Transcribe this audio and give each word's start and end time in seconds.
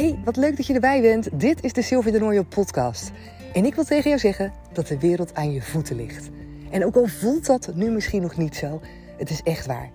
Hey, 0.00 0.18
wat 0.24 0.36
leuk 0.36 0.56
dat 0.56 0.66
je 0.66 0.74
erbij 0.74 1.00
bent. 1.00 1.40
Dit 1.40 1.64
is 1.64 1.72
de 1.72 1.82
Sylvie 1.82 2.12
de 2.12 2.18
Nooijen 2.18 2.48
podcast. 2.48 3.10
En 3.52 3.64
ik 3.64 3.74
wil 3.74 3.84
tegen 3.84 4.08
jou 4.08 4.20
zeggen 4.20 4.52
dat 4.72 4.86
de 4.86 4.98
wereld 4.98 5.34
aan 5.34 5.52
je 5.52 5.62
voeten 5.62 5.96
ligt. 5.96 6.28
En 6.70 6.84
ook 6.84 6.96
al 6.96 7.06
voelt 7.06 7.46
dat 7.46 7.70
nu 7.74 7.90
misschien 7.90 8.22
nog 8.22 8.36
niet 8.36 8.56
zo, 8.56 8.80
het 9.16 9.30
is 9.30 9.42
echt 9.42 9.66
waar. 9.66 9.90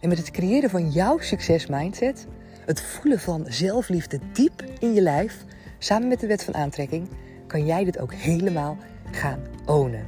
En 0.00 0.08
met 0.08 0.18
het 0.18 0.30
creëren 0.30 0.70
van 0.70 0.90
jouw 0.90 1.18
succesmindset, 1.18 2.26
het 2.66 2.80
voelen 2.80 3.20
van 3.20 3.46
zelfliefde 3.48 4.18
diep 4.32 4.64
in 4.78 4.94
je 4.94 5.00
lijf, 5.00 5.44
samen 5.78 6.08
met 6.08 6.20
de 6.20 6.26
wet 6.26 6.44
van 6.44 6.54
aantrekking, 6.54 7.08
kan 7.46 7.66
jij 7.66 7.84
dit 7.84 7.98
ook 7.98 8.14
helemaal 8.14 8.76
gaan 9.10 9.40
ownen. 9.66 10.06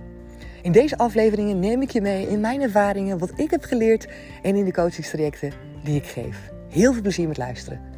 In 0.63 0.73
deze 0.73 0.99
afleveringen 0.99 1.59
neem 1.59 1.83
ik 1.83 1.91
je 1.91 2.01
mee 2.01 2.29
in 2.29 2.41
mijn 2.41 2.61
ervaringen, 2.61 3.19
wat 3.19 3.33
ik 3.37 3.51
heb 3.51 3.65
geleerd 3.65 4.09
en 4.43 4.57
in 4.57 4.65
de 4.65 4.73
coachingstrajecten 4.73 5.53
die 5.85 5.97
ik 5.97 6.07
geef. 6.07 6.51
Heel 6.69 6.93
veel 6.93 7.03
plezier 7.03 7.29
met 7.29 7.39
luisteren. 7.39 7.90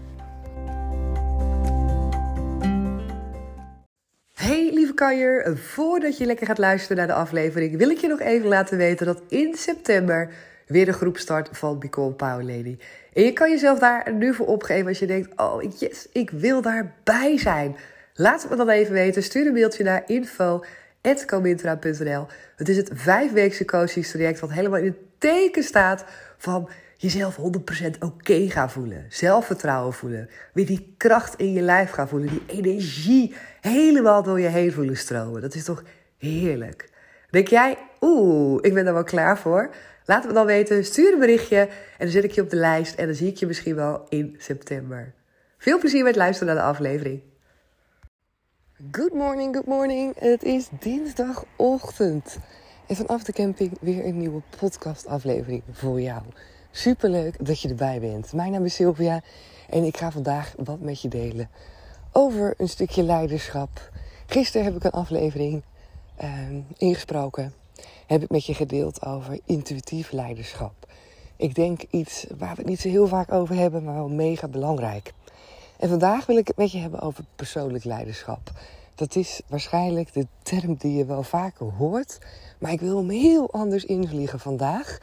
Hey 4.42 4.70
lieve 4.72 4.94
kanjer, 4.94 5.56
voordat 5.56 6.18
je 6.18 6.26
lekker 6.26 6.46
gaat 6.46 6.58
luisteren 6.58 6.96
naar 6.96 7.06
de 7.06 7.12
aflevering, 7.12 7.76
wil 7.76 7.90
ik 7.90 7.98
je 7.98 8.08
nog 8.08 8.20
even 8.20 8.48
laten 8.48 8.76
weten 8.76 9.06
dat 9.06 9.22
in 9.28 9.54
september 9.54 10.28
weer 10.66 10.84
de 10.84 10.92
groep 10.92 11.18
start 11.18 11.48
van 11.52 11.78
Become 11.78 12.12
Power 12.12 12.44
Lady. 12.44 12.78
En 13.12 13.22
je 13.22 13.32
kan 13.32 13.50
jezelf 13.50 13.78
daar 13.78 14.12
nu 14.12 14.34
voor 14.34 14.46
opgeven 14.46 14.86
als 14.86 14.98
je 14.98 15.06
denkt, 15.06 15.28
oh 15.36 15.62
yes, 15.78 16.08
ik 16.12 16.30
wil 16.30 16.62
daarbij 16.62 17.38
zijn. 17.38 17.76
Laat 18.14 18.42
het 18.42 18.50
me 18.50 18.56
dan 18.56 18.68
even 18.68 18.92
weten, 18.92 19.22
stuur 19.22 19.46
een 19.46 19.52
mailtje 19.52 19.84
naar 19.84 20.02
info.comintra.nl 20.06 22.26
Het 22.56 22.68
is 22.68 22.76
het 22.76 22.90
vijfweekse 22.92 23.64
coachingstraject 23.64 24.40
wat 24.40 24.52
helemaal 24.52 24.78
in 24.78 24.84
het 24.84 24.98
teken 25.18 25.62
staat 25.62 26.04
van 26.38 26.68
jezelf 27.02 27.36
100% 27.36 27.98
oké 27.98 28.50
gaan 28.50 28.70
voelen. 28.70 29.06
Zelfvertrouwen 29.08 29.92
voelen. 29.92 30.28
Weer 30.52 30.66
die 30.66 30.94
kracht 30.96 31.38
in 31.38 31.52
je 31.52 31.60
lijf 31.60 31.90
gaan 31.90 32.08
voelen. 32.08 32.28
Die 32.28 32.42
energie 32.46 33.34
helemaal 33.60 34.22
door 34.22 34.40
je 34.40 34.48
heen 34.48 34.72
voelen 34.72 34.96
stromen. 34.96 35.40
Dat 35.40 35.54
is 35.54 35.64
toch 35.64 35.82
heerlijk. 36.18 36.90
Denk 37.30 37.48
jij, 37.48 37.78
oeh, 38.00 38.58
ik 38.60 38.74
ben 38.74 38.86
er 38.86 38.92
wel 38.92 39.04
klaar 39.04 39.38
voor? 39.38 39.74
Laat 40.04 40.26
me 40.26 40.32
dan 40.32 40.46
weten. 40.46 40.84
Stuur 40.84 41.12
een 41.12 41.18
berichtje 41.18 41.56
en 41.58 41.68
dan 41.98 42.08
zet 42.08 42.24
ik 42.24 42.32
je 42.32 42.42
op 42.42 42.50
de 42.50 42.56
lijst. 42.56 42.94
En 42.94 43.06
dan 43.06 43.14
zie 43.14 43.28
ik 43.28 43.36
je 43.36 43.46
misschien 43.46 43.74
wel 43.74 44.06
in 44.08 44.34
september. 44.38 45.14
Veel 45.58 45.78
plezier 45.78 46.04
met 46.04 46.16
luisteren 46.16 46.54
naar 46.54 46.64
de 46.64 46.70
aflevering. 46.70 47.22
Good 48.90 49.12
morning, 49.12 49.54
good 49.54 49.66
morning. 49.66 50.14
Het 50.18 50.42
is 50.42 50.68
dinsdagochtend. 50.80 52.38
En 52.88 52.96
vanaf 52.96 53.22
de 53.22 53.32
camping 53.32 53.78
weer 53.80 54.04
een 54.04 54.18
nieuwe 54.18 54.42
podcastaflevering 54.58 55.62
voor 55.72 56.00
jou. 56.00 56.22
Superleuk 56.74 57.46
dat 57.46 57.60
je 57.60 57.68
erbij 57.68 58.00
bent. 58.00 58.32
Mijn 58.32 58.52
naam 58.52 58.64
is 58.64 58.74
Sylvia 58.74 59.20
en 59.68 59.84
ik 59.84 59.96
ga 59.96 60.10
vandaag 60.10 60.54
wat 60.56 60.80
met 60.80 61.00
je 61.02 61.08
delen 61.08 61.48
over 62.12 62.54
een 62.56 62.68
stukje 62.68 63.02
leiderschap. 63.02 63.90
Gisteren 64.26 64.64
heb 64.64 64.76
ik 64.76 64.84
een 64.84 64.90
aflevering 64.90 65.62
uh, 66.22 66.30
ingesproken. 66.76 67.54
Heb 68.06 68.22
ik 68.22 68.30
met 68.30 68.46
je 68.46 68.54
gedeeld 68.54 69.04
over 69.04 69.38
intuïtief 69.44 70.12
leiderschap. 70.12 70.72
Ik 71.36 71.54
denk 71.54 71.82
iets 71.90 72.26
waar 72.38 72.54
we 72.54 72.60
het 72.60 72.70
niet 72.70 72.80
zo 72.80 72.88
heel 72.88 73.08
vaak 73.08 73.32
over 73.32 73.54
hebben, 73.54 73.84
maar 73.84 73.94
wel 73.94 74.08
mega 74.08 74.48
belangrijk. 74.48 75.12
En 75.78 75.88
vandaag 75.88 76.26
wil 76.26 76.36
ik 76.36 76.46
het 76.46 76.56
met 76.56 76.72
je 76.72 76.78
hebben 76.78 77.00
over 77.00 77.24
persoonlijk 77.36 77.84
leiderschap. 77.84 78.50
Dat 78.94 79.16
is 79.16 79.40
waarschijnlijk 79.46 80.12
de 80.12 80.26
term 80.42 80.74
die 80.74 80.96
je 80.96 81.04
wel 81.04 81.22
vaker 81.22 81.66
hoort, 81.66 82.18
maar 82.58 82.72
ik 82.72 82.80
wil 82.80 82.96
hem 82.96 83.10
heel 83.10 83.52
anders 83.52 83.84
invliegen 83.84 84.40
vandaag. 84.40 84.98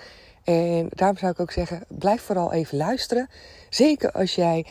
En 0.50 0.88
daarom 0.90 1.18
zou 1.18 1.32
ik 1.32 1.40
ook 1.40 1.52
zeggen, 1.52 1.84
blijf 1.88 2.22
vooral 2.22 2.54
even 2.54 2.78
luisteren. 2.78 3.30
Zeker 3.70 4.12
als 4.12 4.36
jij 4.36 4.66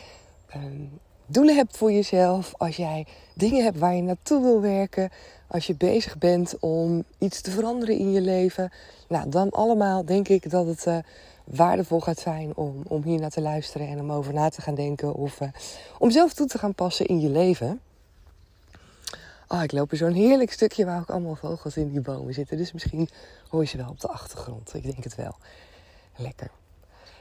ehm, 0.49 0.83
doelen 1.25 1.55
hebt 1.55 1.77
voor 1.77 1.91
jezelf, 1.91 2.53
als 2.57 2.75
jij 2.75 3.05
dingen 3.33 3.63
hebt 3.63 3.77
waar 3.77 3.95
je 3.95 4.01
naartoe 4.01 4.41
wil 4.41 4.61
werken, 4.61 5.09
als 5.47 5.67
je 5.67 5.75
bezig 5.75 6.17
bent 6.17 6.59
om 6.59 7.03
iets 7.17 7.41
te 7.41 7.51
veranderen 7.51 7.97
in 7.97 8.11
je 8.11 8.21
leven. 8.21 8.71
Nou, 9.07 9.29
dan 9.29 9.49
allemaal 9.49 10.05
denk 10.05 10.27
ik 10.27 10.49
dat 10.49 10.65
het 10.65 10.85
uh, 10.85 10.97
waardevol 11.43 11.99
gaat 11.99 12.19
zijn 12.19 12.55
om, 12.55 12.83
om 12.87 13.03
hier 13.03 13.19
naar 13.19 13.29
te 13.29 13.41
luisteren 13.41 13.87
en 13.87 13.99
om 13.99 14.11
over 14.11 14.33
na 14.33 14.49
te 14.49 14.61
gaan 14.61 14.75
denken 14.75 15.13
of 15.13 15.41
uh, 15.41 15.47
om 15.97 16.11
zelf 16.11 16.33
toe 16.33 16.47
te 16.47 16.57
gaan 16.57 16.75
passen 16.75 17.05
in 17.05 17.19
je 17.19 17.29
leven. 17.29 17.81
Oh, 19.47 19.63
ik 19.63 19.71
loop 19.71 19.91
in 19.91 19.97
zo'n 19.97 20.13
heerlijk 20.13 20.51
stukje 20.51 20.85
waar 20.85 20.99
ook 20.99 21.09
allemaal 21.09 21.35
vogels 21.35 21.77
in 21.77 21.89
die 21.89 22.01
bomen 22.01 22.33
zitten. 22.33 22.57
Dus 22.57 22.71
misschien 22.71 23.09
hoor 23.49 23.61
je 23.61 23.67
ze 23.67 23.77
wel 23.77 23.89
op 23.89 23.99
de 23.99 24.07
achtergrond. 24.07 24.73
Ik 24.73 24.83
denk 24.83 25.03
het 25.03 25.15
wel. 25.15 25.35
Lekker. 26.19 26.51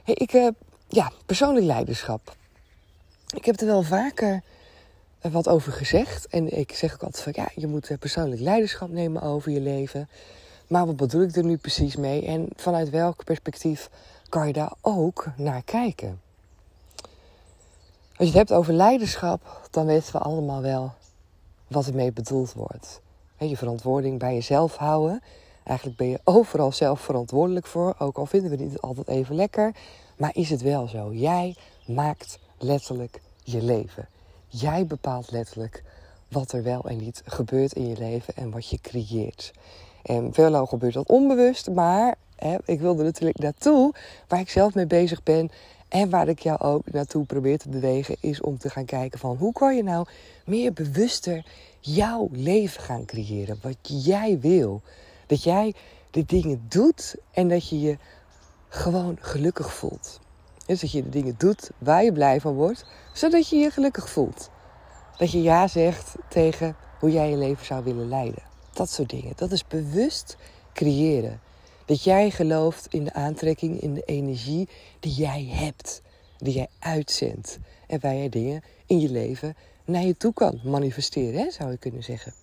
Ik, 0.05 0.33
uh, 0.33 0.49
ja, 0.89 1.13
persoonlijk 1.27 1.67
leiderschap. 1.67 2.37
Ik 3.35 3.45
heb 3.45 3.61
er 3.61 3.67
wel 3.67 3.83
vaker 3.83 4.43
eh, 5.19 5.33
wat 5.33 5.49
over 5.49 5.73
gezegd. 5.73 6.27
En 6.27 6.59
ik 6.59 6.73
zeg 6.73 6.95
ook 6.95 7.03
altijd 7.03 7.23
van 7.23 7.33
ja, 7.37 7.51
je 7.55 7.67
moet 7.67 7.91
eh, 7.91 7.99
persoonlijk 7.99 8.41
leiderschap 8.41 8.89
nemen 8.89 9.23
over 9.23 9.51
je 9.53 9.61
leven. 9.61 10.09
Maar 10.67 10.87
wat 10.87 10.97
bedoel 10.97 11.23
ik 11.23 11.37
er 11.37 11.45
nu 11.45 11.57
precies 11.57 11.97
mee? 11.97 12.27
En 12.27 12.49
vanuit 12.57 12.91
welk 12.91 13.25
perspectief 13.25 13.91
kan 14.29 14.47
je 14.47 14.53
daar 14.53 14.73
ook 14.81 15.27
naar 15.37 15.63
kijken? 15.63 16.21
Als 18.17 18.29
je 18.29 18.39
het 18.39 18.49
hebt 18.49 18.53
over 18.53 18.73
leiderschap, 18.73 19.69
dan 19.71 19.87
weten 19.87 20.13
we 20.13 20.19
allemaal 20.19 20.63
wel 20.63 20.93
wat 21.67 21.87
ermee 21.87 22.13
bedoeld 22.13 22.53
wordt. 22.53 23.01
Je 23.37 23.57
verantwoording 23.57 24.19
bij 24.19 24.35
jezelf 24.35 24.77
houden. 24.77 25.23
Eigenlijk 25.69 25.99
ben 25.99 26.09
je 26.09 26.21
overal 26.25 26.73
zelf 26.73 27.01
verantwoordelijk 27.01 27.67
voor, 27.67 27.95
ook 27.99 28.17
al 28.19 28.27
vinden 28.27 28.51
we 28.51 28.57
het 28.57 28.71
niet 28.71 28.81
altijd 28.81 29.09
even 29.09 29.35
lekker. 29.35 29.75
Maar 30.17 30.31
is 30.35 30.51
het 30.51 30.63
wel 30.63 30.89
zo? 30.89 31.13
Jij 31.13 31.57
maakt 31.87 32.39
letterlijk 32.59 33.21
je 33.43 33.63
leven. 33.63 34.09
Jij 34.47 34.87
bepaalt 34.87 35.31
letterlijk 35.31 35.83
wat 36.29 36.53
er 36.53 36.63
wel 36.63 36.85
en 36.85 36.97
niet 36.97 37.23
gebeurt 37.25 37.73
in 37.73 37.89
je 37.89 37.99
leven 37.99 38.37
en 38.37 38.51
wat 38.51 38.69
je 38.69 38.81
creëert. 38.81 39.53
En 40.03 40.33
veelal 40.33 40.67
gebeurt 40.67 40.95
dat 40.95 41.09
onbewust, 41.09 41.71
maar 41.71 42.15
hè, 42.37 42.57
ik 42.65 42.81
wilde 42.81 43.03
natuurlijk 43.03 43.39
naartoe 43.39 43.95
waar 44.29 44.41
ik 44.41 44.51
zelf 44.51 44.75
mee 44.75 44.87
bezig 44.87 45.23
ben. 45.23 45.51
En 45.89 46.11
waar 46.11 46.29
ik 46.29 46.39
jou 46.39 46.61
ook 46.61 46.93
naartoe 46.93 47.25
probeer 47.25 47.59
te 47.59 47.69
bewegen, 47.69 48.17
is 48.21 48.41
om 48.41 48.59
te 48.59 48.71
gaan 48.71 48.85
kijken 48.85 49.19
van 49.19 49.37
hoe 49.37 49.53
kan 49.53 49.77
je 49.77 49.83
nou 49.83 50.07
meer 50.45 50.73
bewuster 50.73 51.45
jouw 51.81 52.29
leven 52.33 52.83
gaan 52.83 53.05
creëren. 53.05 53.59
Wat 53.63 53.77
jij 53.81 54.39
wil. 54.41 54.83
Dat 55.29 55.43
jij 55.43 55.75
de 56.11 56.25
dingen 56.25 56.65
doet 56.69 57.15
en 57.33 57.49
dat 57.49 57.69
je 57.69 57.81
je 57.81 57.99
gewoon 58.69 59.17
gelukkig 59.21 59.75
voelt. 59.75 60.21
Dus 60.67 60.81
dat 60.81 60.93
je 60.93 61.03
de 61.03 61.09
dingen 61.09 61.35
doet 61.39 61.71
waar 61.79 62.05
je 62.05 62.13
blij 62.13 62.41
van 62.41 62.55
wordt, 62.55 62.85
zodat 63.13 63.49
je 63.49 63.57
je 63.57 63.71
gelukkig 63.71 64.11
voelt. 64.11 64.51
Dat 65.17 65.31
je 65.31 65.43
ja 65.43 65.69
zegt 65.69 66.15
tegen 66.29 66.77
hoe 66.99 67.11
jij 67.11 67.31
je 67.31 67.37
leven 67.37 67.67
zou 67.67 67.85
willen 67.85 68.09
leiden. 68.09 68.43
Dat 68.73 68.91
soort 68.91 69.11
dingen. 69.11 69.33
Dat 69.37 69.53
is 69.53 69.67
bewust 69.67 70.37
creëren. 70.73 71.41
Dat 71.85 72.03
jij 72.03 72.31
gelooft 72.31 72.87
in 72.91 73.05
de 73.05 73.13
aantrekking, 73.13 73.81
in 73.81 73.95
de 73.95 74.03
energie 74.05 74.69
die 75.01 75.13
jij 75.13 75.45
hebt. 75.51 76.03
Die 76.39 76.55
jij 76.55 76.69
uitzendt. 76.79 77.59
En 77.87 78.01
waar 78.01 78.15
jij 78.15 78.29
dingen 78.29 78.63
in 78.87 79.01
je 79.01 79.11
leven 79.11 79.57
naar 79.85 80.03
je 80.03 80.17
toe 80.17 80.33
kan 80.33 80.61
manifesteren, 80.65 81.53
zou 81.53 81.71
je 81.71 81.77
kunnen 81.77 82.03
zeggen. 82.03 82.35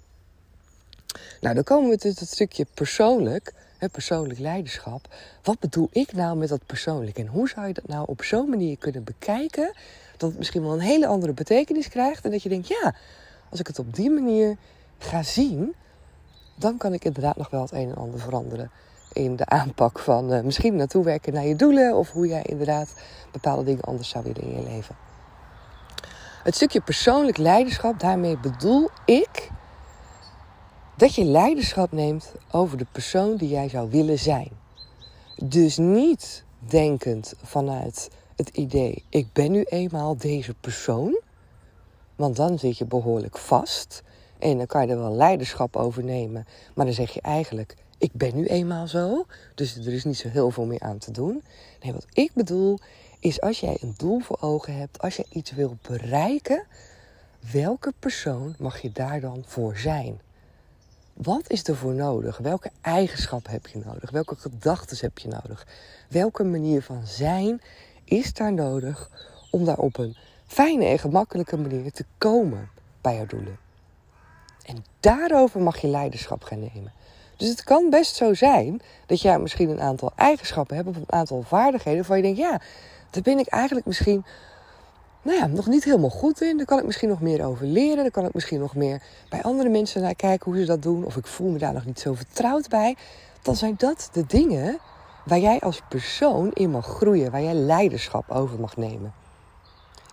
Nou, 1.41 1.55
dan 1.55 1.63
komen 1.63 1.89
we 1.89 1.97
tot 1.97 2.19
het 2.19 2.29
stukje 2.29 2.65
persoonlijk, 2.73 3.53
hè, 3.77 3.89
persoonlijk 3.89 4.39
leiderschap. 4.39 5.07
Wat 5.43 5.59
bedoel 5.59 5.87
ik 5.91 6.13
nou 6.13 6.37
met 6.37 6.49
dat 6.49 6.65
persoonlijk? 6.65 7.17
En 7.17 7.27
hoe 7.27 7.49
zou 7.49 7.67
je 7.67 7.73
dat 7.73 7.87
nou 7.87 8.07
op 8.07 8.23
zo'n 8.23 8.49
manier 8.49 8.77
kunnen 8.77 9.03
bekijken 9.03 9.73
dat 10.17 10.29
het 10.29 10.37
misschien 10.37 10.61
wel 10.61 10.73
een 10.73 10.79
hele 10.79 11.07
andere 11.07 11.33
betekenis 11.33 11.89
krijgt 11.89 12.25
en 12.25 12.31
dat 12.31 12.43
je 12.43 12.49
denkt, 12.49 12.67
ja, 12.67 12.95
als 13.49 13.59
ik 13.59 13.67
het 13.67 13.79
op 13.79 13.95
die 13.95 14.09
manier 14.09 14.57
ga 14.97 15.23
zien, 15.23 15.73
dan 16.55 16.77
kan 16.77 16.93
ik 16.93 17.05
inderdaad 17.05 17.37
nog 17.37 17.49
wel 17.49 17.61
het 17.61 17.71
een 17.71 17.89
en 17.89 17.95
ander 17.95 18.19
veranderen 18.19 18.71
in 19.13 19.35
de 19.35 19.45
aanpak 19.45 19.99
van 19.99 20.33
uh, 20.33 20.41
misschien 20.41 20.75
naartoe 20.75 21.03
werken 21.03 21.33
naar 21.33 21.45
je 21.45 21.55
doelen 21.55 21.95
of 21.95 22.11
hoe 22.11 22.27
jij 22.27 22.41
inderdaad 22.41 22.93
bepaalde 23.31 23.63
dingen 23.63 23.83
anders 23.83 24.09
zou 24.09 24.23
willen 24.23 24.41
in 24.41 24.61
je 24.61 24.69
leven. 24.69 24.95
Het 26.43 26.55
stukje 26.55 26.81
persoonlijk 26.81 27.37
leiderschap, 27.37 27.99
daarmee 27.99 28.37
bedoel 28.37 28.89
ik 29.05 29.49
dat 30.97 31.15
je 31.15 31.23
leiderschap 31.23 31.91
neemt 31.91 32.31
over 32.51 32.77
de 32.77 32.85
persoon 32.91 33.35
die 33.35 33.49
jij 33.49 33.69
zou 33.69 33.89
willen 33.89 34.19
zijn. 34.19 34.49
Dus 35.43 35.77
niet 35.77 36.43
denkend 36.59 37.33
vanuit 37.43 38.09
het 38.35 38.49
idee: 38.49 39.03
ik 39.09 39.27
ben 39.33 39.51
nu 39.51 39.63
eenmaal 39.63 40.17
deze 40.17 40.53
persoon. 40.53 41.21
Want 42.15 42.35
dan 42.35 42.59
zit 42.59 42.77
je 42.77 42.85
behoorlijk 42.85 43.37
vast. 43.37 44.03
En 44.39 44.57
dan 44.57 44.65
kan 44.65 44.87
je 44.87 44.93
er 44.93 44.99
wel 44.99 45.15
leiderschap 45.15 45.75
over 45.75 46.03
nemen. 46.03 46.45
Maar 46.73 46.85
dan 46.85 46.93
zeg 46.93 47.11
je 47.11 47.21
eigenlijk: 47.21 47.75
ik 47.97 48.11
ben 48.13 48.35
nu 48.35 48.45
eenmaal 48.45 48.87
zo. 48.87 49.25
Dus 49.55 49.75
er 49.75 49.93
is 49.93 50.03
niet 50.03 50.17
zo 50.17 50.29
heel 50.29 50.51
veel 50.51 50.65
meer 50.65 50.81
aan 50.81 50.97
te 50.97 51.11
doen. 51.11 51.43
Nee, 51.81 51.93
wat 51.93 52.05
ik 52.13 52.31
bedoel 52.33 52.79
is 53.19 53.41
als 53.41 53.59
jij 53.59 53.77
een 53.81 53.93
doel 53.97 54.19
voor 54.19 54.37
ogen 54.39 54.75
hebt, 54.77 54.99
als 54.99 55.15
je 55.15 55.25
iets 55.29 55.51
wil 55.51 55.77
bereiken, 55.81 56.65
welke 57.51 57.93
persoon 57.99 58.55
mag 58.59 58.81
je 58.81 58.91
daar 58.91 59.19
dan 59.19 59.43
voor 59.45 59.77
zijn? 59.77 60.19
Wat 61.23 61.49
is 61.49 61.67
er 61.67 61.75
voor 61.75 61.93
nodig? 61.93 62.37
Welke 62.37 62.71
eigenschap 62.81 63.47
heb 63.47 63.67
je 63.67 63.81
nodig? 63.85 64.09
Welke 64.11 64.35
gedachten 64.35 64.97
heb 64.99 65.17
je 65.17 65.27
nodig? 65.27 65.67
Welke 66.09 66.43
manier 66.43 66.81
van 66.81 67.01
zijn 67.03 67.61
is 68.03 68.33
daar 68.33 68.53
nodig 68.53 69.09
om 69.51 69.65
daar 69.65 69.77
op 69.77 69.97
een 69.97 70.15
fijne 70.45 70.85
en 70.85 70.99
gemakkelijke 70.99 71.57
manier 71.57 71.91
te 71.91 72.05
komen 72.17 72.69
bij 73.01 73.15
jouw 73.15 73.25
doelen. 73.25 73.57
En 74.65 74.85
daarover 74.99 75.61
mag 75.61 75.77
je 75.77 75.87
leiderschap 75.87 76.43
gaan 76.43 76.59
nemen. 76.59 76.93
Dus 77.37 77.49
het 77.49 77.63
kan 77.63 77.89
best 77.89 78.15
zo 78.15 78.33
zijn 78.33 78.81
dat 79.05 79.21
jij 79.21 79.39
misschien 79.39 79.69
een 79.69 79.81
aantal 79.81 80.11
eigenschappen 80.15 80.75
hebt 80.75 80.87
of 80.87 80.95
een 80.95 81.11
aantal 81.11 81.41
vaardigheden 81.41 81.99
waarvan 81.99 82.17
je 82.17 82.23
denkt, 82.23 82.39
ja, 82.39 82.61
daar 83.09 83.23
ben 83.23 83.39
ik 83.39 83.47
eigenlijk 83.47 83.85
misschien 83.85 84.25
nou 85.25 85.37
ja, 85.37 85.47
nog 85.47 85.67
niet 85.67 85.83
helemaal 85.83 86.09
goed 86.09 86.41
in. 86.41 86.57
Daar 86.57 86.65
kan 86.65 86.79
ik 86.79 86.85
misschien 86.85 87.09
nog 87.09 87.21
meer 87.21 87.45
over 87.45 87.65
leren. 87.65 87.97
Daar 87.97 88.11
kan 88.11 88.25
ik 88.25 88.33
misschien 88.33 88.59
nog 88.59 88.75
meer 88.75 89.01
bij 89.29 89.41
andere 89.41 89.69
mensen 89.69 90.01
naar 90.01 90.15
kijken 90.15 90.51
hoe 90.51 90.59
ze 90.59 90.67
dat 90.67 90.81
doen. 90.81 91.05
Of 91.05 91.15
ik 91.15 91.27
voel 91.27 91.51
me 91.51 91.57
daar 91.57 91.73
nog 91.73 91.85
niet 91.85 91.99
zo 91.99 92.13
vertrouwd 92.13 92.69
bij. 92.69 92.95
Dan 93.41 93.55
zijn 93.55 93.75
dat 93.77 94.09
de 94.11 94.25
dingen 94.25 94.77
waar 95.25 95.39
jij 95.39 95.59
als 95.59 95.81
persoon 95.89 96.51
in 96.51 96.69
mag 96.69 96.85
groeien. 96.85 97.31
Waar 97.31 97.41
jij 97.41 97.53
leiderschap 97.53 98.29
over 98.29 98.59
mag 98.59 98.77
nemen. 98.77 99.13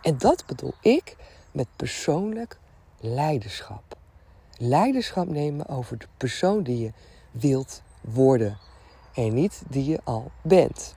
En 0.02 0.18
dat 0.18 0.46
bedoel 0.46 0.74
ik 0.80 1.16
met 1.50 1.66
persoonlijk 1.76 2.58
leiderschap. 3.00 3.96
Leiderschap 4.58 5.28
nemen 5.28 5.68
over 5.68 5.98
de 5.98 6.06
persoon 6.16 6.62
die 6.62 6.78
je 6.78 6.92
wilt 7.30 7.82
worden. 8.00 8.58
En 9.14 9.34
niet 9.34 9.62
die 9.68 9.84
je 9.84 10.00
al 10.04 10.30
bent. 10.42 10.94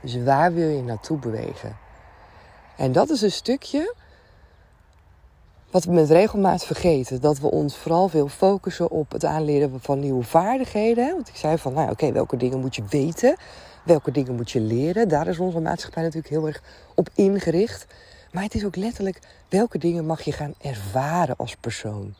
Dus 0.00 0.22
waar 0.22 0.52
wil 0.52 0.68
je 0.68 0.82
naartoe 0.82 1.18
bewegen? 1.18 1.86
En 2.78 2.92
dat 2.92 3.10
is 3.10 3.22
een 3.22 3.32
stukje 3.32 3.94
wat 5.70 5.84
we 5.84 5.92
met 5.92 6.10
regelmaat 6.10 6.64
vergeten. 6.64 7.20
Dat 7.20 7.38
we 7.38 7.50
ons 7.50 7.76
vooral 7.76 8.08
veel 8.08 8.28
focussen 8.28 8.90
op 8.90 9.12
het 9.12 9.24
aanleren 9.24 9.80
van 9.80 9.98
nieuwe 10.00 10.22
vaardigheden. 10.22 11.14
Want 11.14 11.28
ik 11.28 11.36
zei 11.36 11.58
van, 11.58 11.72
nou 11.72 11.90
oké, 11.90 12.12
welke 12.12 12.36
dingen 12.36 12.60
moet 12.60 12.76
je 12.76 12.84
weten? 12.88 13.36
Welke 13.84 14.10
dingen 14.10 14.34
moet 14.34 14.50
je 14.50 14.60
leren? 14.60 15.08
Daar 15.08 15.26
is 15.26 15.38
onze 15.38 15.60
maatschappij 15.60 16.02
natuurlijk 16.02 16.28
heel 16.28 16.46
erg 16.46 16.62
op 16.94 17.08
ingericht. 17.14 17.86
Maar 18.32 18.42
het 18.42 18.54
is 18.54 18.64
ook 18.64 18.76
letterlijk, 18.76 19.20
welke 19.48 19.78
dingen 19.78 20.06
mag 20.06 20.22
je 20.22 20.32
gaan 20.32 20.54
ervaren 20.60 21.36
als 21.36 21.56
persoon? 21.56 22.14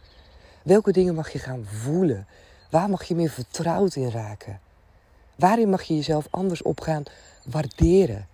Welke 0.63 0.93
dingen 0.93 1.15
mag 1.15 1.31
je 1.31 1.39
gaan 1.39 1.67
voelen? 1.71 2.27
Waar 2.71 2.91
mag 2.91 3.05
je 3.05 3.15
meer 3.15 3.31
vertrouwd 3.31 3.95
in 3.95 4.11
raken? 4.11 4.61
Waarin 5.35 5.71
mag 5.71 5.83
je 5.83 5.95
jezelf 5.95 6.27
anders 6.31 6.63
op 6.63 6.81
gaan 6.81 7.03
waarderen? 7.45 8.27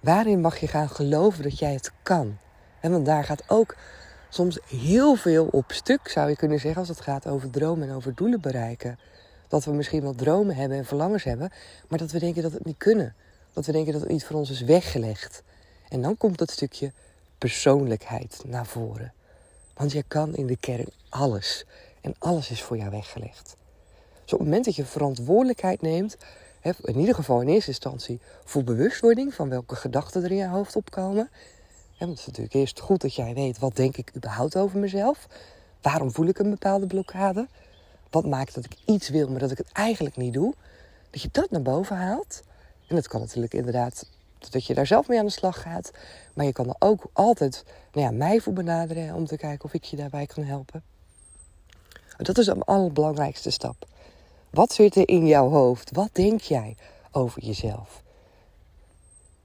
Waarin 0.00 0.40
mag 0.40 0.58
je 0.58 0.66
gaan 0.66 0.88
geloven 0.88 1.42
dat 1.42 1.58
jij 1.58 1.72
het 1.72 1.92
kan? 2.02 2.38
En 2.80 2.90
want 2.90 3.06
daar 3.06 3.24
gaat 3.24 3.42
ook 3.46 3.76
soms 4.28 4.58
heel 4.66 5.14
veel 5.14 5.48
op 5.50 5.72
stuk, 5.72 6.08
zou 6.08 6.28
je 6.28 6.36
kunnen 6.36 6.60
zeggen, 6.60 6.80
als 6.80 6.88
het 6.88 7.00
gaat 7.00 7.26
over 7.26 7.50
dromen 7.50 7.88
en 7.88 7.94
over 7.94 8.14
doelen 8.14 8.40
bereiken. 8.40 8.98
Dat 9.48 9.64
we 9.64 9.72
misschien 9.72 10.02
wel 10.02 10.14
dromen 10.14 10.56
hebben 10.56 10.78
en 10.78 10.84
verlangens 10.84 11.24
hebben, 11.24 11.50
maar 11.88 11.98
dat 11.98 12.10
we 12.10 12.18
denken 12.18 12.42
dat 12.42 12.52
het 12.52 12.64
niet 12.64 12.78
kunnen. 12.78 13.14
Dat 13.52 13.66
we 13.66 13.72
denken 13.72 13.92
dat 13.92 14.00
het 14.00 14.10
niet 14.10 14.24
voor 14.24 14.36
ons 14.36 14.50
is 14.50 14.60
weggelegd. 14.60 15.42
En 15.88 16.02
dan 16.02 16.16
komt 16.16 16.38
dat 16.38 16.50
stukje 16.50 16.92
persoonlijkheid 17.38 18.42
naar 18.46 18.66
voren. 18.66 19.12
Want 19.74 19.92
je 19.92 20.04
kan 20.08 20.34
in 20.34 20.46
de 20.46 20.56
kern 20.56 20.88
alles. 21.08 21.64
En 22.00 22.14
alles 22.18 22.50
is 22.50 22.62
voor 22.62 22.76
jou 22.76 22.90
weggelegd. 22.90 23.56
Dus 24.22 24.32
op 24.32 24.38
het 24.38 24.48
moment 24.48 24.64
dat 24.64 24.76
je 24.76 24.84
verantwoordelijkheid 24.84 25.82
neemt 25.82 26.16
in 26.62 26.98
ieder 26.98 27.14
geval 27.14 27.40
in 27.40 27.48
eerste 27.48 27.70
instantie 27.70 28.20
voor 28.44 28.64
bewustwording 28.64 29.34
van 29.34 29.48
welke 29.48 29.76
gedachten 29.76 30.24
er 30.24 30.30
in 30.30 30.36
je 30.36 30.48
hoofd 30.48 30.76
opkomen. 30.76 31.30
want 31.98 32.10
het 32.10 32.18
is 32.18 32.26
natuurlijk 32.26 32.54
eerst 32.54 32.80
goed 32.80 33.00
dat 33.00 33.14
jij 33.14 33.34
weet 33.34 33.58
wat 33.58 33.76
denk 33.76 33.96
ik 33.96 34.12
überhaupt 34.16 34.56
over 34.56 34.78
mezelf. 34.78 35.26
Waarom 35.82 36.12
voel 36.12 36.26
ik 36.26 36.38
een 36.38 36.50
bepaalde 36.50 36.86
blokkade? 36.86 37.48
Wat 38.10 38.26
maakt 38.26 38.54
dat 38.54 38.64
ik 38.64 38.76
iets 38.84 39.08
wil, 39.08 39.28
maar 39.28 39.40
dat 39.40 39.50
ik 39.50 39.58
het 39.58 39.72
eigenlijk 39.72 40.16
niet 40.16 40.32
doe? 40.32 40.54
Dat 41.10 41.22
je 41.22 41.28
dat 41.32 41.50
naar 41.50 41.62
boven 41.62 41.96
haalt. 41.96 42.42
En 42.86 42.94
dat 42.94 43.08
kan 43.08 43.20
natuurlijk 43.20 43.54
inderdaad 43.54 44.06
dat 44.50 44.66
je 44.66 44.74
daar 44.74 44.86
zelf 44.86 45.08
mee 45.08 45.18
aan 45.18 45.26
de 45.26 45.32
slag 45.32 45.62
gaat. 45.62 45.90
Maar 46.34 46.46
je 46.46 46.52
kan 46.52 46.68
er 46.68 46.76
ook 46.78 47.04
altijd 47.12 47.64
nou 47.92 48.06
ja, 48.06 48.12
mij 48.12 48.40
voor 48.40 48.52
benaderen 48.52 49.14
om 49.14 49.26
te 49.26 49.36
kijken 49.36 49.64
of 49.64 49.74
ik 49.74 49.84
je 49.84 49.96
daarbij 49.96 50.26
kan 50.26 50.44
helpen. 50.44 50.82
Dat 52.16 52.38
is 52.38 52.44
de 52.44 52.64
allerbelangrijkste 52.64 53.50
stap. 53.50 53.88
Wat 54.50 54.72
zit 54.72 54.96
er 54.96 55.08
in 55.08 55.26
jouw 55.26 55.48
hoofd? 55.48 55.90
Wat 55.92 56.10
denk 56.12 56.40
jij 56.40 56.76
over 57.10 57.42
jezelf? 57.42 58.02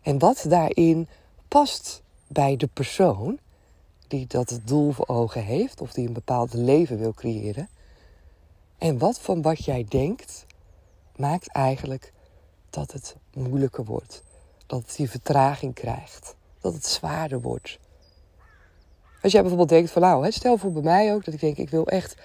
En 0.01 0.19
wat 0.19 0.45
daarin 0.47 1.07
past 1.47 2.01
bij 2.27 2.55
de 2.55 2.67
persoon 2.67 3.39
die 4.07 4.27
dat 4.27 4.59
doel 4.63 4.91
voor 4.91 5.07
ogen 5.07 5.43
heeft 5.43 5.81
of 5.81 5.93
die 5.93 6.07
een 6.07 6.13
bepaald 6.13 6.53
leven 6.53 6.97
wil 6.97 7.13
creëren. 7.13 7.69
En 8.77 8.97
wat 8.97 9.19
van 9.19 9.41
wat 9.41 9.65
jij 9.65 9.85
denkt 9.89 10.45
maakt 11.15 11.47
eigenlijk 11.47 12.13
dat 12.69 12.91
het 12.91 13.15
moeilijker 13.33 13.85
wordt. 13.85 14.23
Dat 14.65 14.81
het 14.81 14.95
die 14.95 15.09
vertraging 15.09 15.73
krijgt. 15.73 16.35
Dat 16.59 16.73
het 16.73 16.85
zwaarder 16.85 17.41
wordt. 17.41 17.79
Als 19.25 19.33
jij 19.33 19.43
bijvoorbeeld 19.43 19.75
denkt 19.77 19.91
van 19.91 20.01
nou, 20.01 20.31
stel 20.31 20.57
voor 20.57 20.71
bij 20.71 20.81
mij 20.81 21.13
ook 21.13 21.25
dat 21.25 21.33
ik 21.33 21.39
denk 21.39 21.57
ik 21.57 21.69
wil 21.69 21.87
echt 21.87 22.15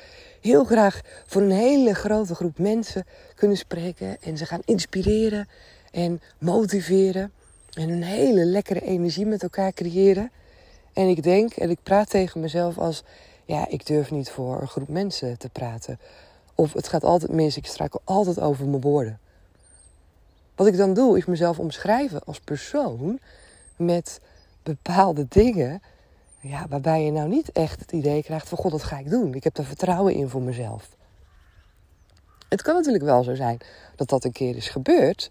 heel 0.41 0.65
graag 0.65 1.01
voor 1.27 1.43
een 1.43 1.51
hele 1.51 1.95
grote 1.95 2.35
groep 2.35 2.59
mensen 2.59 3.07
kunnen 3.35 3.57
spreken 3.57 4.23
en 4.23 4.37
ze 4.37 4.47
gaan 4.47 4.61
inspireren 4.65 5.49
en 5.91 6.21
motiveren 6.39 7.33
en 7.73 7.89
een 7.89 8.03
hele 8.03 8.45
lekkere 8.45 8.81
energie 8.81 9.27
met 9.27 9.43
elkaar 9.43 9.73
creëren. 9.73 10.31
En 10.93 11.09
ik 11.09 11.23
denk 11.23 11.53
en 11.53 11.71
ik 11.71 11.79
praat 11.83 12.11
tegen 12.11 12.41
mezelf 12.41 12.79
als, 12.79 13.03
ja, 13.45 13.69
ik 13.69 13.87
durf 13.87 14.11
niet 14.11 14.31
voor 14.31 14.61
een 14.61 14.69
groep 14.69 14.89
mensen 14.89 15.39
te 15.39 15.49
praten. 15.49 15.99
Of 16.55 16.73
het 16.73 16.89
gaat 16.89 17.05
altijd 17.05 17.33
mis, 17.33 17.57
ik 17.57 17.67
struikel 17.67 18.01
altijd 18.05 18.41
over 18.41 18.67
mijn 18.67 18.83
woorden. 18.83 19.19
Wat 20.55 20.67
ik 20.67 20.77
dan 20.77 20.95
doe, 20.95 21.19
is 21.19 21.25
mezelf 21.25 21.59
omschrijven 21.59 22.25
als 22.25 22.41
persoon 22.41 23.19
met 23.77 24.21
bepaalde 24.63 25.27
dingen 25.29 25.83
ja, 26.41 26.67
waarbij 26.69 27.05
je 27.05 27.11
nou 27.11 27.29
niet 27.29 27.53
echt 27.53 27.81
het 27.81 27.93
idee 27.93 28.23
krijgt 28.23 28.49
van 28.49 28.59
god, 28.59 28.71
dat 28.71 28.83
ga 28.83 28.99
ik 28.99 29.11
doen. 29.11 29.35
Ik 29.35 29.45
heb 29.45 29.59
er 29.59 29.65
vertrouwen 29.65 30.15
in 30.15 30.29
voor 30.29 30.43
mezelf. 30.43 30.89
Het 32.49 32.63
kan 32.63 32.75
natuurlijk 32.75 33.05
wel 33.05 33.23
zo 33.23 33.35
zijn 33.35 33.59
dat 33.97 34.09
dat 34.09 34.25
een 34.25 34.33
keer 34.33 34.57
is 34.57 34.69
gebeurd. 34.69 35.31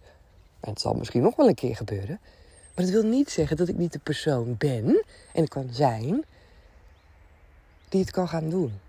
En 0.60 0.70
het 0.70 0.82
zal 0.82 0.94
misschien 0.94 1.22
nog 1.22 1.36
wel 1.36 1.48
een 1.48 1.56
keer 1.56 1.76
gebeuren. 1.76 2.20
Maar 2.76 2.86
dat 2.86 2.94
wil 2.94 3.04
niet 3.04 3.32
zeggen 3.32 3.58
dat 3.58 3.68
ik 3.68 3.78
niet 3.78 3.94
de 3.94 4.00
persoon 4.00 4.56
ben 4.58 5.04
en 5.34 5.48
kan 5.48 5.68
zijn 5.72 6.24
die 7.90 8.02
het 8.02 8.12
kan 8.12 8.28
gaan 8.28 8.50
doen. 8.50 8.80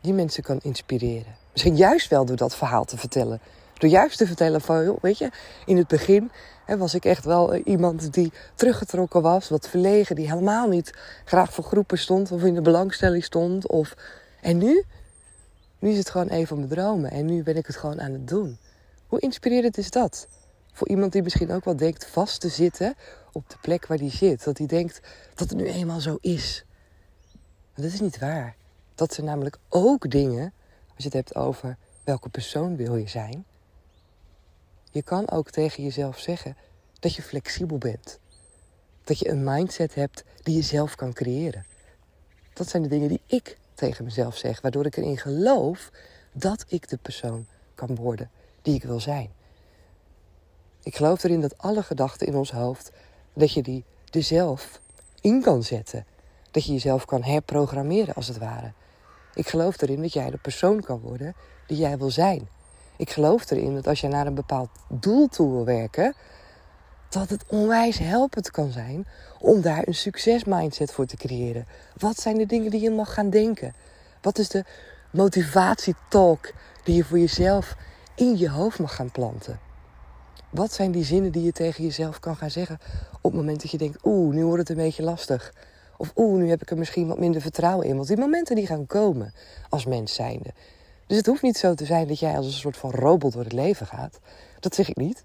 Die 0.00 0.12
mensen 0.12 0.42
kan 0.42 0.60
inspireren. 0.62 1.36
Misschien 1.52 1.76
juist 1.76 2.08
wel 2.08 2.24
door 2.24 2.36
dat 2.36 2.56
verhaal 2.56 2.84
te 2.84 2.96
vertellen. 2.96 3.40
Door 3.74 3.90
juist 3.90 4.18
te 4.18 4.26
vertellen 4.26 4.60
van, 4.60 4.84
joh, 4.84 5.00
weet 5.00 5.18
je, 5.18 5.30
in 5.66 5.76
het 5.76 5.88
begin 5.88 6.30
was 6.78 6.94
ik 6.94 7.04
echt 7.04 7.24
wel 7.24 7.54
eh, 7.54 7.62
iemand 7.64 8.12
die 8.12 8.32
teruggetrokken 8.54 9.22
was, 9.22 9.48
wat 9.48 9.68
verlegen, 9.68 10.16
die 10.16 10.30
helemaal 10.30 10.68
niet 10.68 10.92
graag 11.24 11.52
voor 11.52 11.64
groepen 11.64 11.98
stond 11.98 12.32
of 12.32 12.42
in 12.42 12.54
de 12.54 12.62
belangstelling 12.62 13.24
stond. 13.24 13.66
Of... 13.68 13.94
En 14.40 14.58
nu? 14.58 14.84
Nu 15.78 15.90
is 15.90 15.98
het 15.98 16.10
gewoon 16.10 16.30
een 16.30 16.46
van 16.46 16.56
mijn 16.56 16.68
dromen 16.68 17.10
en 17.10 17.26
nu 17.26 17.42
ben 17.42 17.56
ik 17.56 17.66
het 17.66 17.76
gewoon 17.76 18.00
aan 18.00 18.12
het 18.12 18.28
doen. 18.28 18.58
Hoe 19.06 19.20
inspirerend 19.20 19.78
is 19.78 19.90
dat? 19.90 20.28
Voor 20.72 20.88
iemand 20.88 21.12
die 21.12 21.22
misschien 21.22 21.52
ook 21.52 21.64
wel 21.64 21.76
denkt 21.76 22.06
vast 22.06 22.40
te 22.40 22.48
zitten 22.48 22.94
op 23.32 23.50
de 23.50 23.56
plek 23.60 23.86
waar 23.86 23.98
die 23.98 24.10
zit. 24.10 24.44
Dat 24.44 24.58
hij 24.58 24.66
denkt 24.66 25.00
dat 25.34 25.48
het 25.48 25.58
nu 25.58 25.66
eenmaal 25.66 26.00
zo 26.00 26.18
is. 26.20 26.64
Dat 27.74 27.84
is 27.84 28.00
niet 28.00 28.18
waar. 28.18 28.56
Dat 28.94 29.14
zijn 29.14 29.26
namelijk 29.26 29.58
ook 29.68 30.10
dingen, 30.10 30.52
als 30.86 30.96
je 30.96 31.04
het 31.04 31.12
hebt 31.12 31.34
over 31.34 31.76
welke 32.04 32.28
persoon 32.28 32.76
wil 32.76 32.96
je 32.96 33.08
zijn, 33.08 33.44
je 34.90 35.02
kan 35.02 35.30
ook 35.30 35.50
tegen 35.50 35.82
jezelf 35.82 36.18
zeggen 36.18 36.56
dat 37.00 37.14
je 37.14 37.22
flexibel 37.22 37.78
bent. 37.78 38.18
Dat 39.04 39.18
je 39.18 39.28
een 39.28 39.44
mindset 39.44 39.94
hebt 39.94 40.24
die 40.42 40.56
je 40.56 40.62
zelf 40.62 40.94
kan 40.94 41.12
creëren. 41.12 41.66
Dat 42.52 42.68
zijn 42.68 42.82
de 42.82 42.88
dingen 42.88 43.08
die 43.08 43.22
ik 43.26 43.58
tegen 43.74 44.04
mezelf 44.04 44.36
zeg, 44.36 44.60
waardoor 44.60 44.86
ik 44.86 44.96
erin 44.96 45.18
geloof 45.18 45.90
dat 46.32 46.64
ik 46.68 46.88
de 46.88 46.96
persoon 46.96 47.46
kan 47.74 47.94
worden 47.94 48.30
die 48.62 48.74
ik 48.74 48.82
wil 48.82 49.00
zijn. 49.00 49.30
Ik 50.82 50.96
geloof 50.96 51.24
erin 51.24 51.40
dat 51.40 51.58
alle 51.58 51.82
gedachten 51.82 52.26
in 52.26 52.34
ons 52.34 52.50
hoofd, 52.50 52.92
dat 53.32 53.52
je 53.52 53.62
die 53.62 53.84
er 54.10 54.22
zelf 54.22 54.80
in 55.20 55.42
kan 55.42 55.62
zetten. 55.62 56.06
Dat 56.50 56.64
je 56.64 56.72
jezelf 56.72 57.04
kan 57.04 57.22
herprogrammeren 57.22 58.14
als 58.14 58.28
het 58.28 58.38
ware. 58.38 58.72
Ik 59.34 59.48
geloof 59.48 59.80
erin 59.80 60.02
dat 60.02 60.12
jij 60.12 60.30
de 60.30 60.38
persoon 60.38 60.80
kan 60.80 61.00
worden 61.00 61.34
die 61.66 61.76
jij 61.76 61.98
wil 61.98 62.10
zijn. 62.10 62.48
Ik 63.00 63.10
geloof 63.10 63.50
erin 63.50 63.74
dat 63.74 63.86
als 63.86 64.00
je 64.00 64.08
naar 64.08 64.26
een 64.26 64.34
bepaald 64.34 64.68
doel 64.88 65.28
toe 65.28 65.50
wil 65.50 65.64
werken, 65.64 66.14
dat 67.08 67.30
het 67.30 67.44
onwijs 67.46 67.98
helpend 67.98 68.50
kan 68.50 68.70
zijn 68.70 69.06
om 69.38 69.60
daar 69.60 69.86
een 69.86 69.94
succesmindset 69.94 70.92
voor 70.92 71.06
te 71.06 71.16
creëren. 71.16 71.66
Wat 71.98 72.20
zijn 72.20 72.38
de 72.38 72.46
dingen 72.46 72.70
die 72.70 72.80
je 72.80 72.90
mag 72.90 73.14
gaan 73.14 73.30
denken? 73.30 73.74
Wat 74.22 74.38
is 74.38 74.48
de 74.48 74.64
motivatietalk 75.10 76.52
die 76.84 76.94
je 76.94 77.04
voor 77.04 77.18
jezelf 77.18 77.76
in 78.14 78.38
je 78.38 78.50
hoofd 78.50 78.78
mag 78.78 78.94
gaan 78.94 79.10
planten? 79.10 79.60
Wat 80.50 80.72
zijn 80.72 80.90
die 80.90 81.04
zinnen 81.04 81.32
die 81.32 81.42
je 81.42 81.52
tegen 81.52 81.84
jezelf 81.84 82.18
kan 82.18 82.36
gaan 82.36 82.50
zeggen 82.50 82.78
op 83.12 83.32
het 83.32 83.40
moment 83.40 83.62
dat 83.62 83.70
je 83.70 83.78
denkt, 83.78 83.98
oeh, 84.04 84.34
nu 84.34 84.44
wordt 84.44 84.68
het 84.68 84.70
een 84.70 84.84
beetje 84.84 85.02
lastig. 85.02 85.54
Of 85.96 86.12
oeh, 86.16 86.38
nu 86.38 86.48
heb 86.48 86.62
ik 86.62 86.70
er 86.70 86.78
misschien 86.78 87.08
wat 87.08 87.18
minder 87.18 87.40
vertrouwen 87.40 87.86
in. 87.86 87.96
Want 87.96 88.08
die 88.08 88.16
momenten 88.16 88.56
die 88.56 88.66
gaan 88.66 88.86
komen 88.86 89.32
als 89.68 89.86
mens 89.86 90.14
zijnde. 90.14 90.52
Dus 91.10 91.18
het 91.18 91.28
hoeft 91.28 91.42
niet 91.42 91.56
zo 91.56 91.74
te 91.74 91.84
zijn 91.84 92.06
dat 92.06 92.18
jij 92.18 92.36
als 92.36 92.46
een 92.46 92.52
soort 92.52 92.76
van 92.76 92.90
robot 92.90 93.32
door 93.32 93.42
het 93.42 93.52
leven 93.52 93.86
gaat. 93.86 94.18
Dat 94.60 94.74
zeg 94.74 94.88
ik 94.88 94.96
niet. 94.96 95.24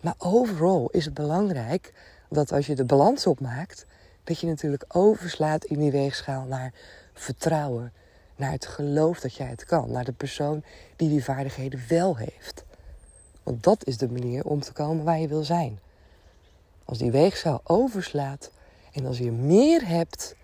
Maar 0.00 0.14
overal 0.18 0.88
is 0.90 1.04
het 1.04 1.14
belangrijk 1.14 1.92
dat 2.28 2.52
als 2.52 2.66
je 2.66 2.74
de 2.74 2.84
balans 2.84 3.26
opmaakt 3.26 3.86
dat 4.24 4.40
je 4.40 4.46
natuurlijk 4.46 4.84
overslaat 4.88 5.64
in 5.64 5.78
die 5.78 5.90
weegschaal 5.90 6.44
naar 6.44 6.72
vertrouwen, 7.14 7.92
naar 8.36 8.50
het 8.50 8.66
geloof 8.66 9.20
dat 9.20 9.34
jij 9.34 9.46
het 9.46 9.64
kan, 9.64 9.90
naar 9.90 10.04
de 10.04 10.12
persoon 10.12 10.62
die 10.96 11.08
die 11.08 11.24
vaardigheden 11.24 11.80
wel 11.88 12.16
heeft. 12.16 12.64
Want 13.42 13.62
dat 13.62 13.86
is 13.86 13.96
de 13.96 14.08
manier 14.10 14.44
om 14.44 14.60
te 14.60 14.72
komen 14.72 15.04
waar 15.04 15.18
je 15.18 15.28
wil 15.28 15.44
zijn. 15.44 15.78
Als 16.84 16.98
die 16.98 17.10
weegschaal 17.10 17.60
overslaat 17.64 18.50
en 18.92 19.06
als 19.06 19.18
je 19.18 19.30
meer 19.30 19.86
hebt 19.86 20.34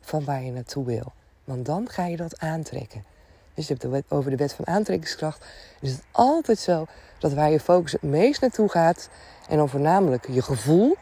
van 0.00 0.24
waar 0.24 0.42
je 0.42 0.52
naartoe 0.52 0.84
wil, 0.84 1.12
want 1.44 1.66
dan 1.66 1.88
ga 1.88 2.06
je 2.06 2.16
dat 2.16 2.38
aantrekken. 2.38 3.13
Dus 3.54 3.68
je 3.68 3.76
hebt 3.80 4.12
over 4.12 4.30
de 4.30 4.36
wet 4.36 4.52
van 4.52 4.66
aantrekkingskracht. 4.66 5.44
Is 5.80 5.90
het 5.90 6.02
altijd 6.10 6.58
zo 6.58 6.86
dat 7.18 7.32
waar 7.32 7.50
je 7.50 7.60
focus 7.60 7.92
het 7.92 8.02
meest 8.02 8.40
naartoe 8.40 8.68
gaat, 8.68 9.08
en 9.48 9.56
dan 9.56 9.68
voornamelijk 9.68 10.26
je 10.30 10.42
gevoel, 10.42 10.96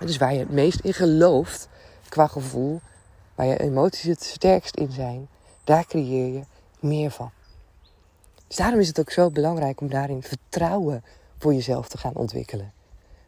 dus 0.00 0.16
waar 0.16 0.32
je 0.32 0.38
het 0.38 0.50
meest 0.50 0.80
in 0.80 0.94
gelooft 0.94 1.68
qua 2.08 2.26
gevoel, 2.26 2.80
waar 3.34 3.46
je 3.46 3.60
emoties 3.60 4.02
het 4.02 4.24
sterkst 4.24 4.76
in 4.76 4.92
zijn, 4.92 5.28
daar 5.64 5.86
creëer 5.86 6.32
je 6.32 6.42
meer 6.80 7.10
van. 7.10 7.30
Dus 8.46 8.56
daarom 8.56 8.80
is 8.80 8.88
het 8.88 9.00
ook 9.00 9.10
zo 9.10 9.30
belangrijk 9.30 9.80
om 9.80 9.88
daarin 9.88 10.22
vertrouwen 10.22 11.04
voor 11.38 11.54
jezelf 11.54 11.88
te 11.88 11.98
gaan 11.98 12.14
ontwikkelen. 12.14 12.72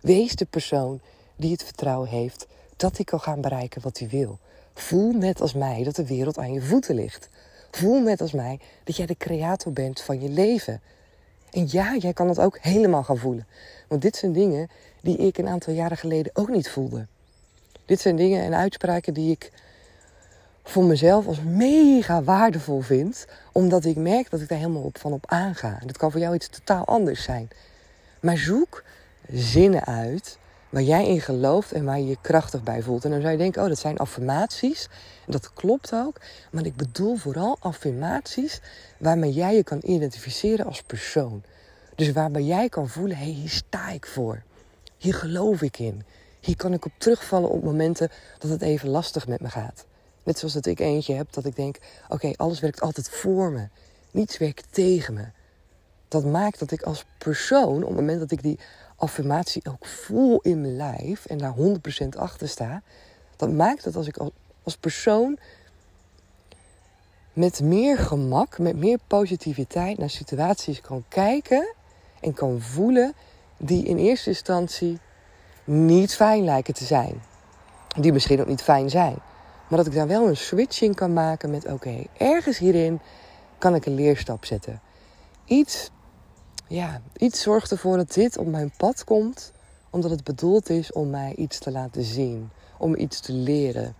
Wees 0.00 0.34
de 0.34 0.44
persoon 0.44 1.00
die 1.36 1.52
het 1.52 1.64
vertrouwen 1.64 2.08
heeft 2.08 2.46
dat 2.76 2.96
hij 2.96 3.04
kan 3.04 3.20
gaan 3.20 3.40
bereiken 3.40 3.82
wat 3.82 3.98
hij 3.98 4.08
wil. 4.08 4.38
Voel 4.74 5.12
net 5.12 5.40
als 5.40 5.54
mij 5.54 5.82
dat 5.82 5.96
de 5.96 6.06
wereld 6.06 6.38
aan 6.38 6.52
je 6.52 6.62
voeten 6.62 6.94
ligt. 6.94 7.28
Voel 7.70 8.00
net 8.00 8.20
als 8.20 8.32
mij 8.32 8.60
dat 8.84 8.96
jij 8.96 9.06
de 9.06 9.16
creator 9.16 9.72
bent 9.72 10.00
van 10.00 10.20
je 10.20 10.28
leven. 10.28 10.80
En 11.50 11.66
ja, 11.70 11.96
jij 11.96 12.12
kan 12.12 12.28
het 12.28 12.38
ook 12.38 12.58
helemaal 12.60 13.04
gaan 13.04 13.18
voelen. 13.18 13.46
Want 13.88 14.02
dit 14.02 14.16
zijn 14.16 14.32
dingen 14.32 14.68
die 15.00 15.16
ik 15.16 15.38
een 15.38 15.48
aantal 15.48 15.72
jaren 15.72 15.96
geleden 15.96 16.32
ook 16.34 16.48
niet 16.48 16.70
voelde. 16.70 17.06
Dit 17.84 18.00
zijn 18.00 18.16
dingen 18.16 18.42
en 18.42 18.54
uitspraken 18.54 19.14
die 19.14 19.30
ik 19.30 19.52
voor 20.64 20.84
mezelf 20.84 21.26
als 21.26 21.40
mega 21.40 22.22
waardevol 22.22 22.80
vind, 22.80 23.26
omdat 23.52 23.84
ik 23.84 23.96
merk 23.96 24.30
dat 24.30 24.40
ik 24.40 24.48
daar 24.48 24.58
helemaal 24.58 24.82
op 24.82 24.98
van 24.98 25.12
op 25.12 25.24
aanga. 25.26 25.78
En 25.80 25.86
dat 25.86 25.96
kan 25.96 26.10
voor 26.10 26.20
jou 26.20 26.34
iets 26.34 26.48
totaal 26.48 26.84
anders 26.84 27.22
zijn. 27.22 27.48
Maar 28.20 28.36
zoek 28.36 28.84
zinnen 29.30 29.84
uit 29.84 30.38
waar 30.76 30.84
jij 30.84 31.06
in 31.06 31.20
gelooft 31.20 31.72
en 31.72 31.84
waar 31.84 31.98
je 31.98 32.06
je 32.06 32.18
krachtig 32.20 32.62
bij 32.62 32.82
voelt. 32.82 33.04
En 33.04 33.10
dan 33.10 33.20
zou 33.20 33.32
je 33.32 33.38
denken, 33.38 33.62
oh, 33.62 33.68
dat 33.68 33.78
zijn 33.78 33.98
affirmaties. 33.98 34.88
Dat 35.26 35.52
klopt 35.52 35.92
ook. 35.92 36.20
Maar 36.50 36.64
ik 36.64 36.76
bedoel 36.76 37.16
vooral 37.16 37.56
affirmaties 37.60 38.60
waarmee 38.98 39.32
jij 39.32 39.54
je 39.54 39.64
kan 39.64 39.80
identificeren 39.82 40.66
als 40.66 40.82
persoon. 40.82 41.42
Dus 41.94 42.12
waarbij 42.12 42.42
jij 42.42 42.68
kan 42.68 42.88
voelen, 42.88 43.16
hé, 43.16 43.22
hey, 43.22 43.32
hier 43.32 43.48
sta 43.48 43.88
ik 43.90 44.06
voor. 44.06 44.42
Hier 44.98 45.14
geloof 45.14 45.62
ik 45.62 45.78
in. 45.78 46.02
Hier 46.40 46.56
kan 46.56 46.72
ik 46.72 46.84
op 46.84 46.92
terugvallen 46.98 47.50
op 47.50 47.62
momenten 47.62 48.10
dat 48.38 48.50
het 48.50 48.62
even 48.62 48.88
lastig 48.88 49.26
met 49.26 49.40
me 49.40 49.48
gaat. 49.48 49.86
Net 50.22 50.38
zoals 50.38 50.54
dat 50.54 50.66
ik 50.66 50.80
eentje 50.80 51.14
heb 51.14 51.32
dat 51.32 51.44
ik 51.44 51.56
denk, 51.56 51.76
oké, 52.08 52.32
alles 52.36 52.60
werkt 52.60 52.80
altijd 52.80 53.08
voor 53.08 53.50
me. 53.50 53.68
Niets 54.10 54.38
werkt 54.38 54.66
tegen 54.70 55.14
me. 55.14 55.24
Dat 56.08 56.24
maakt 56.24 56.58
dat 56.58 56.70
ik 56.70 56.82
als 56.82 57.04
persoon, 57.18 57.82
op 57.82 57.88
het 57.88 57.96
moment 57.96 58.20
dat 58.20 58.30
ik 58.30 58.42
die 58.42 58.58
affirmatie 58.96 59.62
ook 59.68 59.86
voel 59.86 60.40
in 60.40 60.60
mijn 60.60 60.76
lijf 60.76 61.26
en 61.26 61.38
daar 61.38 61.54
100% 62.04 62.08
achter 62.18 62.48
sta, 62.48 62.82
dat 63.36 63.52
maakt 63.52 63.84
dat 63.84 63.96
als 63.96 64.06
ik 64.06 64.18
als 64.62 64.76
persoon 64.76 65.38
met 67.32 67.60
meer 67.60 67.98
gemak, 67.98 68.58
met 68.58 68.76
meer 68.76 68.98
positiviteit 69.06 69.98
naar 69.98 70.10
situaties 70.10 70.80
kan 70.80 71.04
kijken 71.08 71.74
en 72.20 72.34
kan 72.34 72.60
voelen 72.60 73.14
die 73.56 73.84
in 73.84 73.98
eerste 73.98 74.28
instantie 74.28 74.98
niet 75.64 76.14
fijn 76.14 76.44
lijken 76.44 76.74
te 76.74 76.84
zijn. 76.84 77.22
Die 78.00 78.12
misschien 78.12 78.40
ook 78.40 78.46
niet 78.46 78.62
fijn 78.62 78.90
zijn. 78.90 79.16
Maar 79.68 79.78
dat 79.78 79.86
ik 79.86 79.94
daar 79.94 80.06
wel 80.06 80.28
een 80.28 80.36
switching 80.36 80.94
kan 80.94 81.12
maken 81.12 81.50
met 81.50 81.66
oké, 81.66 82.04
ergens 82.16 82.58
hierin 82.58 83.00
kan 83.58 83.74
ik 83.74 83.86
een 83.86 83.94
leerstap 83.94 84.44
zetten. 84.44 84.80
Iets 85.44 85.90
ja, 86.68 87.00
iets 87.16 87.42
zorgt 87.42 87.70
ervoor 87.70 87.96
dat 87.96 88.12
dit 88.12 88.38
op 88.38 88.46
mijn 88.46 88.72
pad 88.76 89.04
komt, 89.04 89.52
omdat 89.90 90.10
het 90.10 90.24
bedoeld 90.24 90.70
is 90.70 90.92
om 90.92 91.10
mij 91.10 91.34
iets 91.34 91.58
te 91.58 91.70
laten 91.70 92.02
zien, 92.02 92.50
om 92.78 92.96
iets 92.96 93.20
te 93.20 93.32
leren. 93.32 93.94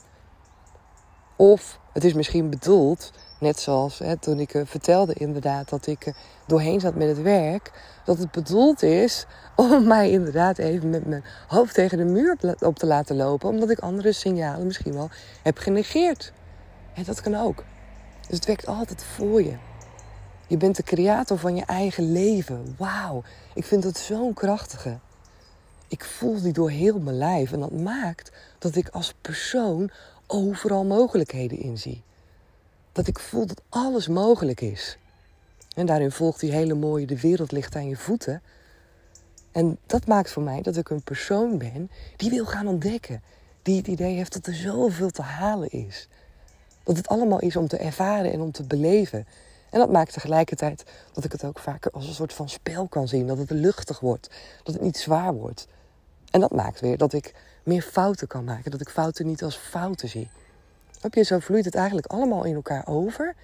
Of 1.36 1.80
het 1.92 2.04
is 2.04 2.12
misschien 2.12 2.50
bedoeld, 2.50 3.12
net 3.40 3.60
zoals 3.60 3.98
hè, 3.98 4.16
toen 4.16 4.38
ik 4.38 4.54
uh, 4.54 4.62
vertelde 4.64 5.14
inderdaad 5.14 5.68
dat 5.68 5.86
ik 5.86 6.06
uh, 6.06 6.14
doorheen 6.46 6.80
zat 6.80 6.94
met 6.94 7.08
het 7.08 7.22
werk, 7.22 7.72
dat 8.04 8.18
het 8.18 8.30
bedoeld 8.30 8.82
is 8.82 9.26
om 9.56 9.86
mij 9.86 10.10
inderdaad 10.10 10.58
even 10.58 10.90
met 10.90 11.06
mijn 11.06 11.24
hoofd 11.48 11.74
tegen 11.74 11.98
de 11.98 12.04
muur 12.04 12.36
op 12.60 12.78
te 12.78 12.86
laten 12.86 13.16
lopen, 13.16 13.48
omdat 13.48 13.70
ik 13.70 13.78
andere 13.78 14.12
signalen 14.12 14.66
misschien 14.66 14.92
wel 14.92 15.10
heb 15.42 15.58
genegeerd. 15.58 16.32
En 16.94 17.04
dat 17.04 17.20
kan 17.20 17.34
ook. 17.34 17.64
Dus 18.28 18.36
het 18.36 18.46
werkt 18.46 18.66
altijd 18.66 19.04
voor 19.04 19.42
je. 19.42 19.56
Je 20.46 20.56
bent 20.56 20.76
de 20.76 20.82
creator 20.82 21.38
van 21.38 21.56
je 21.56 21.64
eigen 21.64 22.12
leven. 22.12 22.74
Wauw, 22.78 23.22
ik 23.54 23.64
vind 23.64 23.84
het 23.84 23.98
zo'n 23.98 24.34
krachtige. 24.34 24.98
Ik 25.88 26.04
voel 26.04 26.42
die 26.42 26.52
door 26.52 26.70
heel 26.70 26.98
mijn 26.98 27.16
lijf 27.16 27.52
en 27.52 27.60
dat 27.60 27.72
maakt 27.72 28.32
dat 28.58 28.74
ik 28.74 28.88
als 28.88 29.14
persoon 29.20 29.90
overal 30.26 30.84
mogelijkheden 30.84 31.58
inzie. 31.58 32.02
Dat 32.92 33.06
ik 33.06 33.18
voel 33.18 33.46
dat 33.46 33.62
alles 33.68 34.08
mogelijk 34.08 34.60
is. 34.60 34.98
En 35.74 35.86
daarin 35.86 36.12
volgt 36.12 36.40
die 36.40 36.52
hele 36.52 36.74
mooie 36.74 37.06
de 37.06 37.20
wereld 37.20 37.52
ligt 37.52 37.76
aan 37.76 37.88
je 37.88 37.96
voeten. 37.96 38.42
En 39.52 39.78
dat 39.86 40.06
maakt 40.06 40.30
voor 40.30 40.42
mij 40.42 40.62
dat 40.62 40.76
ik 40.76 40.90
een 40.90 41.02
persoon 41.02 41.58
ben 41.58 41.90
die 42.16 42.30
wil 42.30 42.46
gaan 42.46 42.66
ontdekken. 42.66 43.22
Die 43.62 43.76
het 43.76 43.86
idee 43.86 44.14
heeft 44.14 44.32
dat 44.32 44.46
er 44.46 44.54
zoveel 44.54 45.10
te 45.10 45.22
halen 45.22 45.70
is. 45.70 46.08
Dat 46.82 46.96
het 46.96 47.08
allemaal 47.08 47.40
is 47.40 47.56
om 47.56 47.68
te 47.68 47.76
ervaren 47.76 48.32
en 48.32 48.40
om 48.40 48.52
te 48.52 48.62
beleven. 48.62 49.26
En 49.70 49.78
dat 49.78 49.90
maakt 49.90 50.12
tegelijkertijd 50.12 50.84
dat 51.12 51.24
ik 51.24 51.32
het 51.32 51.44
ook 51.44 51.58
vaker 51.58 51.90
als 51.90 52.06
een 52.06 52.14
soort 52.14 52.32
van 52.32 52.48
spel 52.48 52.88
kan 52.88 53.08
zien. 53.08 53.26
Dat 53.26 53.38
het 53.38 53.50
luchtig 53.50 54.00
wordt. 54.00 54.30
Dat 54.62 54.74
het 54.74 54.82
niet 54.82 54.96
zwaar 54.96 55.34
wordt. 55.34 55.66
En 56.30 56.40
dat 56.40 56.52
maakt 56.52 56.80
weer 56.80 56.96
dat 56.96 57.12
ik 57.12 57.34
meer 57.62 57.82
fouten 57.82 58.26
kan 58.26 58.44
maken. 58.44 58.70
Dat 58.70 58.80
ik 58.80 58.88
fouten 58.88 59.26
niet 59.26 59.42
als 59.42 59.56
fouten 59.56 60.08
zie. 60.08 60.30
Heb 61.00 61.14
je, 61.14 61.22
zo 61.22 61.38
vloeit 61.38 61.64
het 61.64 61.74
eigenlijk 61.74 62.06
allemaal 62.06 62.44
in 62.44 62.54
elkaar 62.54 62.86
over. 62.86 63.34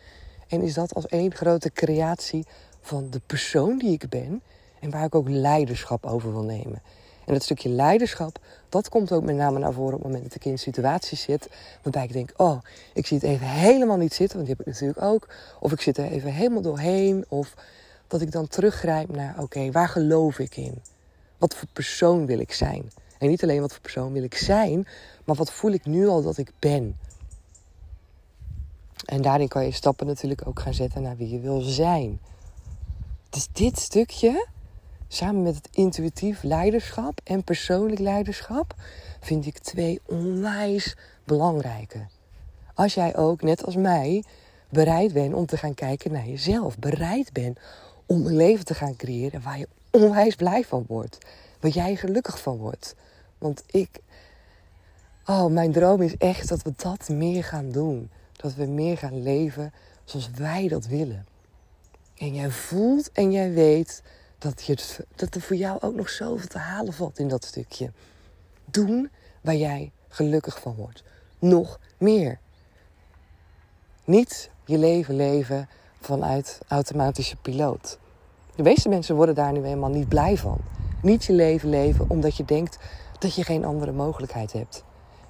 En 0.48 0.62
is 0.62 0.74
dat 0.74 0.94
als 0.94 1.06
één 1.06 1.34
grote 1.34 1.72
creatie 1.72 2.46
van 2.80 3.10
de 3.10 3.20
persoon 3.26 3.78
die 3.78 3.92
ik 3.92 4.08
ben. 4.08 4.42
En 4.80 4.90
waar 4.90 5.04
ik 5.04 5.14
ook 5.14 5.28
leiderschap 5.28 6.06
over 6.06 6.32
wil 6.32 6.44
nemen. 6.44 6.82
En 7.26 7.32
dat 7.32 7.42
stukje 7.42 7.68
leiderschap, 7.68 8.38
dat 8.68 8.88
komt 8.88 9.12
ook 9.12 9.22
met 9.22 9.36
name 9.36 9.58
naar 9.58 9.72
voren 9.72 9.94
op 9.94 10.02
het 10.02 10.12
moment 10.12 10.22
dat 10.22 10.34
ik 10.34 10.44
in 10.44 10.58
situaties 10.58 11.22
zit. 11.22 11.48
Waarbij 11.82 12.04
ik 12.04 12.12
denk, 12.12 12.32
oh, 12.36 12.58
ik 12.94 13.06
zie 13.06 13.18
het 13.18 13.26
even 13.26 13.46
helemaal 13.46 13.96
niet 13.96 14.14
zitten, 14.14 14.36
want 14.36 14.48
die 14.48 14.56
heb 14.56 14.66
ik 14.66 14.72
natuurlijk 14.72 15.02
ook. 15.02 15.28
Of 15.60 15.72
ik 15.72 15.80
zit 15.80 15.98
er 15.98 16.04
even 16.04 16.32
helemaal 16.32 16.62
doorheen. 16.62 17.24
Of 17.28 17.54
dat 18.06 18.20
ik 18.20 18.32
dan 18.32 18.48
teruggrijp 18.48 19.14
naar, 19.14 19.34
oké, 19.38 19.70
waar 19.70 19.88
geloof 19.88 20.38
ik 20.38 20.56
in? 20.56 20.82
Wat 21.38 21.54
voor 21.54 21.68
persoon 21.72 22.26
wil 22.26 22.38
ik 22.38 22.52
zijn? 22.52 22.90
En 23.18 23.28
niet 23.28 23.42
alleen 23.42 23.60
wat 23.60 23.72
voor 23.72 23.80
persoon 23.80 24.12
wil 24.12 24.22
ik 24.22 24.34
zijn, 24.34 24.86
maar 25.24 25.36
wat 25.36 25.52
voel 25.52 25.70
ik 25.70 25.84
nu 25.84 26.08
al 26.08 26.22
dat 26.22 26.38
ik 26.38 26.52
ben? 26.58 26.96
En 29.04 29.22
daarin 29.22 29.48
kan 29.48 29.64
je 29.64 29.72
stappen 29.72 30.06
natuurlijk 30.06 30.46
ook 30.46 30.60
gaan 30.60 30.74
zetten 30.74 31.02
naar 31.02 31.16
wie 31.16 31.28
je 31.28 31.40
wil 31.40 31.60
zijn. 31.60 32.20
Dus 33.30 33.48
dit 33.52 33.78
stukje, 33.78 34.46
samen 35.12 35.42
met 35.42 35.54
het 35.54 35.68
intuïtief 35.72 36.42
leiderschap 36.42 37.20
en 37.24 37.44
persoonlijk 37.44 38.00
leiderschap 38.00 38.74
vind 39.20 39.46
ik 39.46 39.58
twee 39.58 40.00
onwijs 40.06 40.96
belangrijke. 41.24 42.06
Als 42.74 42.94
jij 42.94 43.16
ook, 43.16 43.42
net 43.42 43.64
als 43.64 43.76
mij, 43.76 44.24
bereid 44.68 45.12
bent 45.12 45.34
om 45.34 45.46
te 45.46 45.56
gaan 45.56 45.74
kijken 45.74 46.12
naar 46.12 46.26
jezelf, 46.26 46.78
bereid 46.78 47.32
bent 47.32 47.58
om 48.06 48.26
een 48.26 48.36
leven 48.36 48.64
te 48.64 48.74
gaan 48.74 48.96
creëren 48.96 49.42
waar 49.42 49.58
je 49.58 49.68
onwijs 49.90 50.34
blij 50.34 50.64
van 50.64 50.84
wordt, 50.88 51.18
waar 51.60 51.70
jij 51.70 51.96
gelukkig 51.96 52.40
van 52.40 52.56
wordt. 52.56 52.94
Want 53.38 53.62
ik, 53.66 54.00
oh, 55.26 55.46
mijn 55.46 55.72
droom 55.72 56.02
is 56.02 56.16
echt 56.16 56.48
dat 56.48 56.62
we 56.62 56.72
dat 56.76 57.08
meer 57.08 57.44
gaan 57.44 57.70
doen. 57.70 58.10
Dat 58.36 58.54
we 58.54 58.64
meer 58.64 58.98
gaan 58.98 59.22
leven 59.22 59.72
zoals 60.04 60.30
wij 60.30 60.68
dat 60.68 60.86
willen. 60.86 61.26
En 62.16 62.34
jij 62.34 62.50
voelt 62.50 63.12
en 63.12 63.32
jij 63.32 63.52
weet 63.52 64.02
dat, 64.42 64.64
je, 64.64 65.04
dat 65.14 65.34
er 65.34 65.40
voor 65.40 65.56
jou 65.56 65.80
ook 65.80 65.94
nog 65.94 66.10
zoveel 66.10 66.48
te 66.48 66.58
halen 66.58 66.92
valt 66.92 67.18
in 67.18 67.28
dat 67.28 67.44
stukje. 67.44 67.92
Doen 68.64 69.10
waar 69.40 69.54
jij 69.54 69.92
gelukkig 70.08 70.60
van 70.60 70.74
wordt. 70.74 71.02
Nog 71.38 71.80
meer. 71.98 72.38
Niet 74.04 74.50
je 74.64 74.78
leven 74.78 75.16
leven 75.16 75.68
vanuit 76.00 76.60
automatische 76.68 77.36
piloot. 77.36 77.98
De 78.54 78.62
meeste 78.62 78.88
mensen 78.88 79.16
worden 79.16 79.34
daar 79.34 79.52
nu 79.52 79.64
eenmaal 79.64 79.90
niet 79.90 80.08
blij 80.08 80.36
van. 80.36 80.58
Niet 81.02 81.24
je 81.24 81.32
leven 81.32 81.68
leven 81.68 82.10
omdat 82.10 82.36
je 82.36 82.44
denkt 82.44 82.78
dat 83.18 83.34
je 83.34 83.44
geen 83.44 83.64
andere 83.64 83.92
mogelijkheid 83.92 84.52
hebt. 84.52 84.84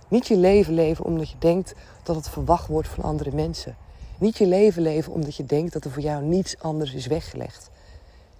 Niet 0.08 0.26
je 0.26 0.36
leven 0.36 0.74
leven 0.74 1.04
omdat 1.04 1.30
je 1.30 1.38
denkt 1.38 1.74
dat 2.02 2.16
het 2.16 2.28
verwacht 2.28 2.66
wordt 2.66 2.88
van 2.88 3.04
andere 3.04 3.32
mensen. 3.32 3.76
Niet 4.18 4.38
je 4.38 4.46
leven 4.46 4.82
leven 4.82 5.12
omdat 5.12 5.36
je 5.36 5.44
denkt 5.44 5.72
dat 5.72 5.84
er 5.84 5.90
voor 5.90 6.02
jou 6.02 6.24
niets 6.24 6.58
anders 6.58 6.92
is 6.92 7.06
weggelegd. 7.06 7.70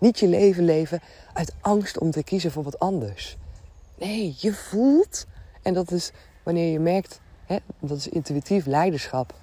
Niet 0.02 0.18
je 0.18 0.28
leven 0.28 0.64
leven 0.64 1.00
uit 1.32 1.54
angst 1.60 1.98
om 1.98 2.10
te 2.10 2.22
kiezen 2.22 2.50
voor 2.50 2.62
wat 2.62 2.78
anders. 2.78 3.36
Nee, 3.98 4.34
je 4.38 4.54
voelt, 4.54 5.26
en 5.62 5.74
dat 5.74 5.90
is 5.90 6.12
wanneer 6.42 6.72
je 6.72 6.80
merkt, 6.80 7.20
hè, 7.44 7.56
dat 7.80 7.96
is 7.98 8.08
intuïtief 8.08 8.66
leiderschap, 8.66 9.34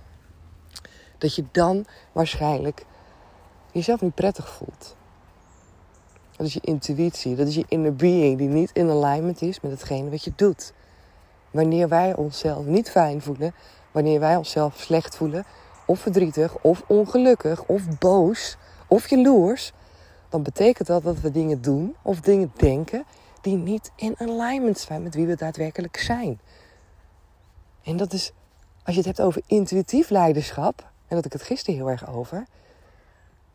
dat 1.17 1.35
je 1.35 1.43
dan 1.51 1.85
waarschijnlijk 2.11 2.85
jezelf 3.71 4.01
niet 4.01 4.15
prettig 4.15 4.49
voelt. 4.49 4.95
Dat 6.37 6.47
is 6.47 6.53
je 6.53 6.61
intuïtie, 6.63 7.35
dat 7.35 7.47
is 7.47 7.55
je 7.55 7.65
inner 7.67 7.95
being 7.95 8.37
die 8.37 8.47
niet 8.47 8.71
in 8.73 8.89
alignment 8.89 9.41
is 9.41 9.59
met 9.59 9.71
hetgene 9.71 10.09
wat 10.09 10.23
je 10.23 10.31
doet. 10.35 10.73
Wanneer 11.51 11.87
wij 11.87 12.15
onszelf 12.15 12.65
niet 12.65 12.89
fijn 12.89 13.21
voelen, 13.21 13.53
wanneer 13.91 14.19
wij 14.19 14.35
onszelf 14.35 14.79
slecht 14.79 15.15
voelen, 15.15 15.45
of 15.85 15.99
verdrietig, 15.99 16.57
of 16.61 16.83
ongelukkig, 16.87 17.63
of 17.63 17.97
boos, 17.99 18.57
of 18.87 19.09
jaloers, 19.09 19.73
dan 20.29 20.43
betekent 20.43 20.87
dat 20.87 21.03
dat 21.03 21.19
we 21.19 21.31
dingen 21.31 21.61
doen 21.61 21.95
of 22.01 22.19
dingen 22.19 22.51
denken 22.55 23.03
die 23.41 23.55
niet 23.55 23.91
in 23.95 24.15
alignment 24.17 24.79
zijn 24.79 25.03
met 25.03 25.15
wie 25.15 25.25
we 25.25 25.35
daadwerkelijk 25.35 25.97
zijn. 25.97 26.39
En 27.83 27.97
dat 27.97 28.13
is, 28.13 28.31
als 28.83 28.95
je 28.95 29.01
het 29.01 29.17
hebt 29.17 29.21
over 29.21 29.41
intuïtief 29.45 30.09
leiderschap, 30.09 30.91
en 31.07 31.15
dat 31.15 31.25
ik 31.25 31.33
het 31.33 31.43
gisteren 31.43 31.79
heel 31.79 31.89
erg 31.89 32.09
over, 32.09 32.45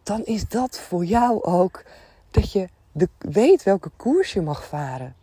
dan 0.02 0.24
is 0.24 0.48
dat 0.48 0.78
voor 0.78 1.04
jou 1.04 1.42
ook 1.42 1.84
dat 2.30 2.52
je 2.52 2.68
de, 2.92 3.08
weet 3.18 3.62
welke 3.62 3.90
koers 3.96 4.32
je 4.32 4.40
mag 4.40 4.66
varen. 4.66 5.14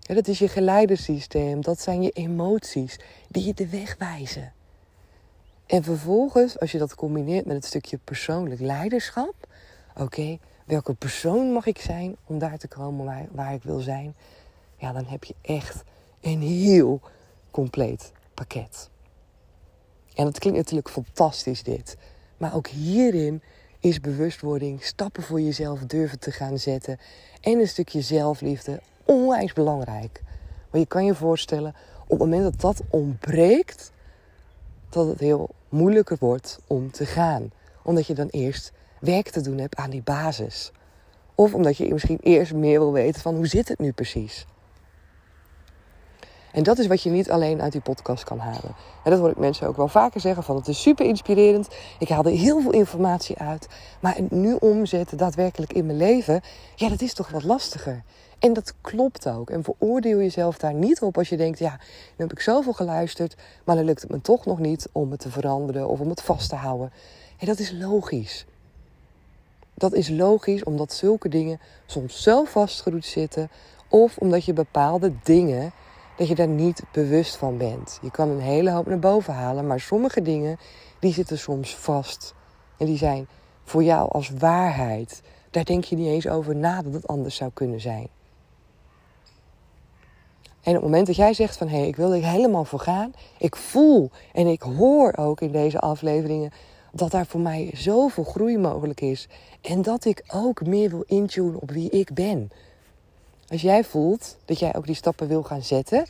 Ja, 0.00 0.14
dat 0.14 0.28
is 0.28 0.38
je 0.38 0.48
geleidersysteem, 0.48 1.60
dat 1.60 1.80
zijn 1.80 2.02
je 2.02 2.10
emoties 2.10 2.98
die 3.28 3.44
je 3.44 3.54
de 3.54 3.68
weg 3.68 3.96
wijzen. 3.98 4.52
En 5.66 5.82
vervolgens, 5.82 6.58
als 6.58 6.72
je 6.72 6.78
dat 6.78 6.94
combineert 6.94 7.46
met 7.46 7.56
het 7.56 7.64
stukje 7.64 7.98
persoonlijk 8.04 8.60
leiderschap, 8.60 9.34
oké, 9.96 10.38
welke 10.64 10.94
persoon 10.94 11.52
mag 11.52 11.66
ik 11.66 11.78
zijn 11.78 12.16
om 12.24 12.38
daar 12.38 12.58
te 12.58 12.68
komen 12.68 13.04
waar, 13.04 13.26
waar 13.30 13.54
ik 13.54 13.62
wil 13.62 13.80
zijn? 13.80 14.14
Ja, 14.76 14.92
dan 14.92 15.04
heb 15.04 15.24
je 15.24 15.34
echt 15.42 15.82
een 16.20 16.40
heel 16.40 17.00
compleet 17.50 18.12
pakket. 18.34 18.90
En 20.14 20.24
dat 20.24 20.38
klinkt 20.38 20.58
natuurlijk 20.58 20.90
fantastisch 20.90 21.62
dit. 21.62 21.96
Maar 22.36 22.54
ook 22.54 22.66
hierin 22.66 23.42
is 23.80 24.00
bewustwording, 24.00 24.82
stappen 24.84 25.22
voor 25.22 25.40
jezelf 25.40 25.80
durven 25.80 26.18
te 26.18 26.30
gaan 26.30 26.58
zetten 26.58 26.98
en 27.40 27.58
een 27.58 27.68
stukje 27.68 28.00
zelfliefde 28.00 28.80
onwijs 29.04 29.52
belangrijk. 29.52 30.22
Maar 30.70 30.80
je 30.80 30.86
kan 30.86 31.04
je 31.04 31.14
voorstellen, 31.14 31.74
op 32.02 32.08
het 32.08 32.18
moment 32.18 32.42
dat 32.42 32.60
dat 32.60 32.82
ontbreekt, 32.90 33.92
dat 34.88 35.06
het 35.06 35.20
heel 35.20 35.48
moeilijker 35.68 36.16
wordt 36.20 36.58
om 36.66 36.90
te 36.90 37.06
gaan. 37.06 37.50
Omdat 37.86 38.06
je 38.06 38.14
dan 38.14 38.28
eerst 38.28 38.72
werk 39.00 39.30
te 39.30 39.40
doen 39.40 39.58
hebt 39.58 39.76
aan 39.76 39.90
die 39.90 40.02
basis. 40.02 40.72
Of 41.34 41.54
omdat 41.54 41.76
je 41.76 41.92
misschien 41.92 42.18
eerst 42.22 42.54
meer 42.54 42.78
wil 42.78 42.92
weten 42.92 43.22
van 43.22 43.34
hoe 43.34 43.46
zit 43.46 43.68
het 43.68 43.78
nu 43.78 43.92
precies. 43.92 44.46
En 46.52 46.62
dat 46.62 46.78
is 46.78 46.86
wat 46.86 47.02
je 47.02 47.10
niet 47.10 47.30
alleen 47.30 47.62
uit 47.62 47.72
die 47.72 47.80
podcast 47.80 48.24
kan 48.24 48.38
halen. 48.38 48.74
En 49.04 49.10
dat 49.10 49.20
hoor 49.20 49.30
ik 49.30 49.36
mensen 49.36 49.68
ook 49.68 49.76
wel 49.76 49.88
vaker 49.88 50.20
zeggen: 50.20 50.42
van 50.42 50.56
het 50.56 50.68
is 50.68 50.82
super 50.82 51.06
inspirerend. 51.06 51.68
Ik 51.98 52.08
haal 52.08 52.24
er 52.24 52.30
heel 52.30 52.60
veel 52.60 52.72
informatie 52.72 53.38
uit. 53.38 53.68
Maar 54.00 54.14
het 54.14 54.30
nu 54.30 54.54
omzetten 54.54 55.18
daadwerkelijk 55.18 55.72
in 55.72 55.86
mijn 55.86 55.98
leven, 55.98 56.40
ja, 56.74 56.88
dat 56.88 57.00
is 57.00 57.14
toch 57.14 57.28
wat 57.28 57.42
lastiger. 57.42 58.02
En 58.38 58.52
dat 58.52 58.74
klopt 58.80 59.28
ook. 59.28 59.50
En 59.50 59.64
veroordeel 59.64 60.18
jezelf 60.18 60.58
daar 60.58 60.74
niet 60.74 61.00
op 61.00 61.18
als 61.18 61.28
je 61.28 61.36
denkt: 61.36 61.58
ja, 61.58 61.70
nu 62.16 62.24
heb 62.24 62.32
ik 62.32 62.40
zoveel 62.40 62.72
geluisterd, 62.72 63.36
maar 63.64 63.76
dan 63.76 63.84
lukt 63.84 64.02
het 64.02 64.10
me 64.10 64.20
toch 64.20 64.46
nog 64.46 64.58
niet 64.58 64.88
om 64.92 65.10
het 65.10 65.20
te 65.20 65.30
veranderen 65.30 65.88
of 65.88 66.00
om 66.00 66.08
het 66.08 66.22
vast 66.22 66.48
te 66.48 66.56
houden. 66.56 66.92
En 67.38 67.46
dat 67.46 67.58
is 67.58 67.72
logisch. 67.72 68.46
Dat 69.74 69.92
is 69.92 70.08
logisch 70.08 70.64
omdat 70.64 70.92
zulke 70.92 71.28
dingen 71.28 71.60
soms 71.86 72.22
zo 72.22 72.44
vastgeroet 72.44 73.04
zitten, 73.04 73.50
of 73.88 74.16
omdat 74.18 74.44
je 74.44 74.52
bepaalde 74.52 75.12
dingen 75.22 75.72
dat 76.16 76.28
je 76.28 76.34
daar 76.34 76.48
niet 76.48 76.82
bewust 76.92 77.36
van 77.36 77.56
bent. 77.56 77.98
Je 78.02 78.10
kan 78.10 78.28
een 78.28 78.40
hele 78.40 78.70
hoop 78.70 78.86
naar 78.86 78.98
boven 78.98 79.34
halen, 79.34 79.66
maar 79.66 79.80
sommige 79.80 80.22
dingen 80.22 80.56
die 80.98 81.12
zitten 81.12 81.38
soms 81.38 81.76
vast. 81.76 82.34
En 82.76 82.86
die 82.86 82.98
zijn 82.98 83.28
voor 83.64 83.82
jou 83.82 84.10
als 84.10 84.30
waarheid. 84.38 85.22
Daar 85.50 85.64
denk 85.64 85.84
je 85.84 85.96
niet 85.96 86.08
eens 86.08 86.28
over 86.28 86.56
na 86.56 86.82
dat 86.82 86.92
het 86.92 87.06
anders 87.06 87.36
zou 87.36 87.50
kunnen 87.54 87.80
zijn. 87.80 88.08
En 90.62 90.72
op 90.76 90.82
het 90.82 90.90
moment 90.90 91.06
dat 91.06 91.16
jij 91.16 91.34
zegt 91.34 91.56
van 91.56 91.68
hé, 91.68 91.78
hey, 91.78 91.88
ik 91.88 91.96
wil 91.96 92.12
er 92.12 92.24
helemaal 92.24 92.64
voor 92.64 92.80
gaan. 92.80 93.12
Ik 93.38 93.56
voel 93.56 94.10
en 94.32 94.46
ik 94.46 94.62
hoor 94.62 95.16
ook 95.16 95.40
in 95.40 95.52
deze 95.52 95.78
afleveringen 95.78 96.50
dat 96.96 97.10
daar 97.10 97.26
voor 97.26 97.40
mij 97.40 97.70
zoveel 97.74 98.24
groei 98.24 98.58
mogelijk 98.58 99.00
is. 99.00 99.28
En 99.60 99.82
dat 99.82 100.04
ik 100.04 100.24
ook 100.34 100.66
meer 100.66 100.90
wil 100.90 101.04
intunen 101.06 101.60
op 101.60 101.70
wie 101.70 101.90
ik 101.90 102.14
ben. 102.14 102.50
Als 103.48 103.62
jij 103.62 103.84
voelt 103.84 104.36
dat 104.44 104.58
jij 104.58 104.74
ook 104.74 104.86
die 104.86 104.94
stappen 104.94 105.28
wil 105.28 105.42
gaan 105.42 105.62
zetten. 105.62 106.06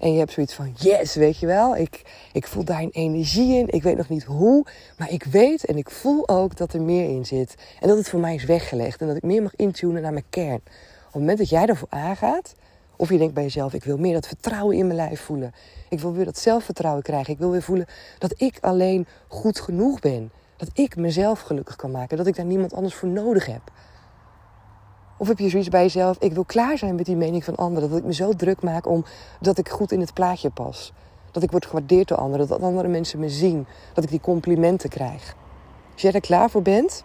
En 0.00 0.12
je 0.12 0.18
hebt 0.18 0.32
zoiets 0.32 0.54
van, 0.54 0.72
yes, 0.76 1.14
weet 1.14 1.38
je 1.38 1.46
wel. 1.46 1.76
Ik, 1.76 2.02
ik 2.32 2.46
voel 2.46 2.64
daar 2.64 2.82
een 2.82 2.90
energie 2.90 3.56
in. 3.56 3.68
Ik 3.68 3.82
weet 3.82 3.96
nog 3.96 4.08
niet 4.08 4.24
hoe. 4.24 4.66
Maar 4.98 5.10
ik 5.10 5.24
weet 5.24 5.64
en 5.64 5.76
ik 5.76 5.90
voel 5.90 6.28
ook 6.28 6.56
dat 6.56 6.72
er 6.72 6.82
meer 6.82 7.08
in 7.08 7.26
zit. 7.26 7.54
En 7.80 7.88
dat 7.88 7.96
het 7.96 8.08
voor 8.08 8.20
mij 8.20 8.34
is 8.34 8.44
weggelegd. 8.44 9.00
En 9.00 9.06
dat 9.06 9.16
ik 9.16 9.22
meer 9.22 9.42
mag 9.42 9.56
intunen 9.56 10.02
naar 10.02 10.12
mijn 10.12 10.24
kern. 10.30 10.62
Op 11.06 11.12
het 11.12 11.14
moment 11.14 11.38
dat 11.38 11.48
jij 11.48 11.66
ervoor 11.66 11.88
aangaat. 11.90 12.54
Of 12.96 13.10
je 13.10 13.18
denkt 13.18 13.34
bij 13.34 13.42
jezelf, 13.42 13.72
ik 13.72 13.84
wil 13.84 13.98
meer 13.98 14.12
dat 14.12 14.26
vertrouwen 14.26 14.76
in 14.76 14.86
mijn 14.86 14.98
lijf 14.98 15.20
voelen. 15.20 15.52
Ik 15.88 16.00
wil 16.00 16.12
weer 16.12 16.24
dat 16.24 16.38
zelfvertrouwen 16.38 17.02
krijgen. 17.02 17.32
Ik 17.32 17.38
wil 17.38 17.50
weer 17.50 17.62
voelen 17.62 17.86
dat 18.18 18.34
ik 18.36 18.58
alleen 18.60 19.06
goed 19.28 19.60
genoeg 19.60 20.00
ben. 20.00 20.30
Dat 20.56 20.68
ik 20.72 20.96
mezelf 20.96 21.40
gelukkig 21.40 21.76
kan 21.76 21.90
maken. 21.90 22.16
Dat 22.16 22.26
ik 22.26 22.36
daar 22.36 22.44
niemand 22.44 22.74
anders 22.74 22.94
voor 22.94 23.08
nodig 23.08 23.46
heb. 23.46 23.72
Of 25.18 25.28
heb 25.28 25.38
je 25.38 25.48
zoiets 25.48 25.68
bij 25.68 25.82
jezelf, 25.82 26.16
ik 26.18 26.32
wil 26.32 26.44
klaar 26.44 26.78
zijn 26.78 26.94
met 26.94 27.06
die 27.06 27.16
mening 27.16 27.44
van 27.44 27.56
anderen. 27.56 27.88
Dat 27.88 27.98
ik 27.98 28.04
me 28.04 28.14
zo 28.14 28.32
druk 28.32 28.62
maak 28.62 28.86
om 28.86 29.04
dat 29.40 29.58
ik 29.58 29.68
goed 29.68 29.92
in 29.92 30.00
het 30.00 30.14
plaatje 30.14 30.50
pas. 30.50 30.92
Dat 31.30 31.42
ik 31.42 31.50
word 31.50 31.66
gewaardeerd 31.66 32.08
door 32.08 32.18
anderen. 32.18 32.48
Dat 32.48 32.62
andere 32.62 32.88
mensen 32.88 33.18
me 33.18 33.28
zien. 33.28 33.66
Dat 33.92 34.04
ik 34.04 34.10
die 34.10 34.20
complimenten 34.20 34.90
krijg. 34.90 35.34
Als 35.92 36.02
jij 36.02 36.12
er 36.12 36.20
klaar 36.20 36.50
voor 36.50 36.62
bent 36.62 37.04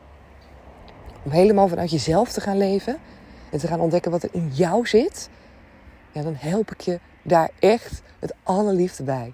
om 1.23 1.31
helemaal 1.31 1.67
vanuit 1.67 1.91
jezelf 1.91 2.31
te 2.31 2.41
gaan 2.41 2.57
leven. 2.57 2.97
En 3.51 3.59
te 3.59 3.67
gaan 3.67 3.79
ontdekken 3.79 4.11
wat 4.11 4.23
er 4.23 4.29
in 4.31 4.49
jou 4.53 4.87
zit. 4.87 5.29
Ja, 6.19 6.25
dan 6.25 6.35
help 6.37 6.71
ik 6.71 6.81
je 6.81 6.99
daar 7.23 7.49
echt 7.59 8.01
met 8.19 8.33
alle 8.43 8.73
liefde 8.73 9.03
bij. 9.03 9.33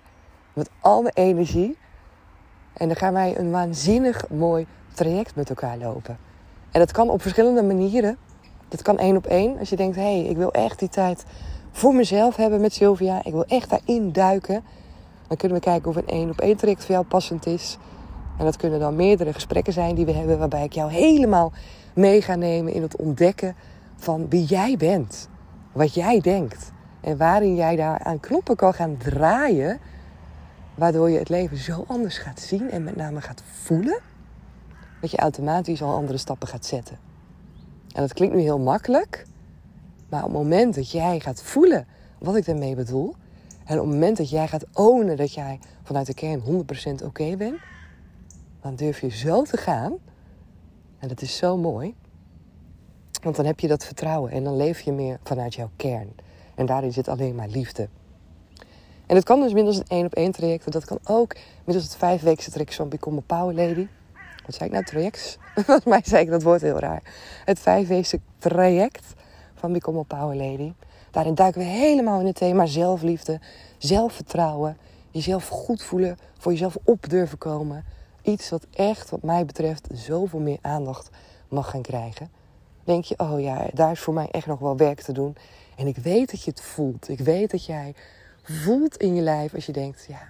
Met 0.53 0.69
alle 0.79 1.11
energie. 1.13 1.77
En 2.73 2.87
dan 2.87 2.97
gaan 2.97 3.13
wij 3.13 3.37
een 3.37 3.51
waanzinnig 3.51 4.29
mooi 4.29 4.67
traject 4.93 5.35
met 5.35 5.49
elkaar 5.49 5.77
lopen. 5.77 6.17
En 6.71 6.79
dat 6.79 6.91
kan 6.91 7.09
op 7.09 7.21
verschillende 7.21 7.63
manieren. 7.63 8.17
Dat 8.67 8.81
kan 8.81 8.97
één 8.97 9.17
op 9.17 9.25
één. 9.25 9.59
Als 9.59 9.69
je 9.69 9.75
denkt, 9.75 9.95
hé, 9.95 10.01
hey, 10.01 10.23
ik 10.29 10.37
wil 10.37 10.51
echt 10.51 10.79
die 10.79 10.89
tijd 10.89 11.25
voor 11.71 11.95
mezelf 11.95 12.35
hebben 12.35 12.61
met 12.61 12.73
Sylvia. 12.73 13.23
Ik 13.23 13.31
wil 13.31 13.45
echt 13.45 13.69
daarin 13.69 14.11
duiken. 14.11 14.63
Dan 15.27 15.37
kunnen 15.37 15.57
we 15.57 15.63
kijken 15.63 15.89
of 15.89 15.95
een 15.95 16.07
één 16.07 16.29
op 16.29 16.41
één 16.41 16.57
traject 16.57 16.85
voor 16.85 16.95
jou 16.95 17.05
passend 17.05 17.45
is. 17.45 17.77
En 18.37 18.45
dat 18.45 18.57
kunnen 18.57 18.79
dan 18.79 18.95
meerdere 18.95 19.33
gesprekken 19.33 19.73
zijn 19.73 19.95
die 19.95 20.05
we 20.05 20.11
hebben. 20.11 20.39
Waarbij 20.39 20.63
ik 20.63 20.73
jou 20.73 20.91
helemaal 20.91 21.51
mee 21.93 22.21
ga 22.21 22.35
nemen 22.35 22.73
in 22.73 22.81
het 22.81 22.95
ontdekken 22.95 23.55
van 23.95 24.29
wie 24.29 24.43
jij 24.43 24.77
bent. 24.77 25.29
Wat 25.71 25.93
jij 25.93 26.19
denkt. 26.21 26.73
En 27.05 27.17
waarin 27.17 27.55
jij 27.55 27.75
daar 27.75 27.99
aan 27.99 28.19
knoppen 28.19 28.55
kan 28.55 28.73
gaan 28.73 28.97
draaien. 28.97 29.79
Waardoor 30.75 31.09
je 31.09 31.17
het 31.17 31.29
leven 31.29 31.57
zo 31.57 31.83
anders 31.87 32.17
gaat 32.17 32.39
zien 32.39 32.71
en 32.71 32.83
met 32.83 32.95
name 32.95 33.21
gaat 33.21 33.43
voelen. 33.61 33.99
Dat 35.01 35.11
je 35.11 35.17
automatisch 35.17 35.81
al 35.81 35.95
andere 35.95 36.17
stappen 36.17 36.47
gaat 36.47 36.65
zetten. 36.65 36.97
En 37.93 38.01
dat 38.01 38.13
klinkt 38.13 38.35
nu 38.35 38.41
heel 38.41 38.59
makkelijk. 38.59 39.25
Maar 40.09 40.23
op 40.23 40.29
het 40.29 40.37
moment 40.37 40.75
dat 40.75 40.91
jij 40.91 41.19
gaat 41.19 41.41
voelen 41.41 41.87
wat 42.19 42.35
ik 42.35 42.45
daarmee 42.45 42.75
bedoel. 42.75 43.15
En 43.65 43.79
op 43.79 43.85
het 43.85 43.93
moment 43.93 44.17
dat 44.17 44.29
jij 44.29 44.47
gaat 44.47 44.65
ownen 44.73 45.17
dat 45.17 45.33
jij 45.33 45.59
vanuit 45.83 46.05
de 46.05 46.13
kern 46.13 46.41
100% 47.01 47.05
oké 47.05 47.35
bent. 47.37 47.57
Dan 48.61 48.75
durf 48.75 49.01
je 49.01 49.09
zo 49.09 49.43
te 49.43 49.57
gaan. 49.57 49.93
En 50.99 51.07
dat 51.07 51.21
is 51.21 51.37
zo 51.37 51.57
mooi. 51.57 51.95
Want 53.21 53.35
dan 53.35 53.45
heb 53.45 53.59
je 53.59 53.67
dat 53.67 53.85
vertrouwen 53.85 54.31
en 54.31 54.43
dan 54.43 54.55
leef 54.55 54.79
je 54.79 54.91
meer 54.91 55.19
vanuit 55.23 55.53
jouw 55.55 55.69
kern. 55.75 56.24
En 56.55 56.65
daarin 56.65 56.93
zit 56.93 57.07
alleen 57.07 57.35
maar 57.35 57.47
liefde. 57.47 57.87
En 59.05 59.15
dat 59.15 59.23
kan 59.23 59.41
dus 59.41 59.53
middels 59.53 59.77
een 59.77 59.85
één 59.87 60.05
op 60.05 60.13
één 60.13 60.31
traject. 60.31 60.71
Dat 60.71 60.85
kan 60.85 60.99
ook 61.03 61.35
middels 61.63 61.85
het 61.85 61.95
vijfweekse 61.95 62.51
traject 62.51 62.75
van 62.75 62.89
Become 62.89 63.17
a 63.17 63.23
Power 63.25 63.55
Lady. 63.55 63.87
Wat 64.45 64.55
zei 64.55 64.65
ik 64.65 64.71
nou? 64.71 64.85
Trajects? 64.85 65.37
Volgens 65.55 65.85
mij 65.85 66.01
zei 66.03 66.23
ik 66.23 66.29
dat 66.29 66.43
woord 66.43 66.61
heel 66.61 66.79
raar. 66.79 67.01
Het 67.45 67.59
vijfweekse 67.59 68.19
traject 68.37 69.13
van 69.53 69.73
Become 69.73 69.99
a 69.99 70.03
Power 70.03 70.35
Lady. 70.35 70.73
Daarin 71.11 71.35
duiken 71.35 71.61
we 71.61 71.67
helemaal 71.67 72.19
in 72.19 72.25
het 72.25 72.35
thema 72.35 72.65
zelfliefde, 72.65 73.39
zelfvertrouwen, 73.77 74.77
jezelf 75.11 75.47
goed 75.47 75.83
voelen, 75.83 76.17
voor 76.37 76.51
jezelf 76.51 76.77
op 76.83 77.09
durven 77.09 77.37
komen. 77.37 77.85
Iets 78.21 78.49
wat 78.49 78.67
echt, 78.73 79.09
wat 79.09 79.23
mij 79.23 79.45
betreft, 79.45 79.87
zoveel 79.93 80.39
meer 80.39 80.57
aandacht 80.61 81.09
mag 81.49 81.69
gaan 81.69 81.81
krijgen. 81.81 82.29
Denk 82.83 83.03
je, 83.03 83.19
oh 83.19 83.41
ja, 83.41 83.65
daar 83.73 83.91
is 83.91 83.99
voor 83.99 84.13
mij 84.13 84.27
echt 84.31 84.47
nog 84.47 84.59
wel 84.59 84.77
werk 84.77 85.01
te 85.01 85.11
doen. 85.11 85.35
En 85.75 85.87
ik 85.87 85.97
weet 85.97 86.31
dat 86.31 86.43
je 86.43 86.49
het 86.49 86.61
voelt. 86.61 87.09
Ik 87.09 87.19
weet 87.19 87.51
dat 87.51 87.65
jij 87.65 87.93
voelt 88.43 88.97
in 88.97 89.15
je 89.15 89.21
lijf 89.21 89.53
als 89.53 89.65
je 89.65 89.71
denkt, 89.71 90.05
ja, 90.07 90.29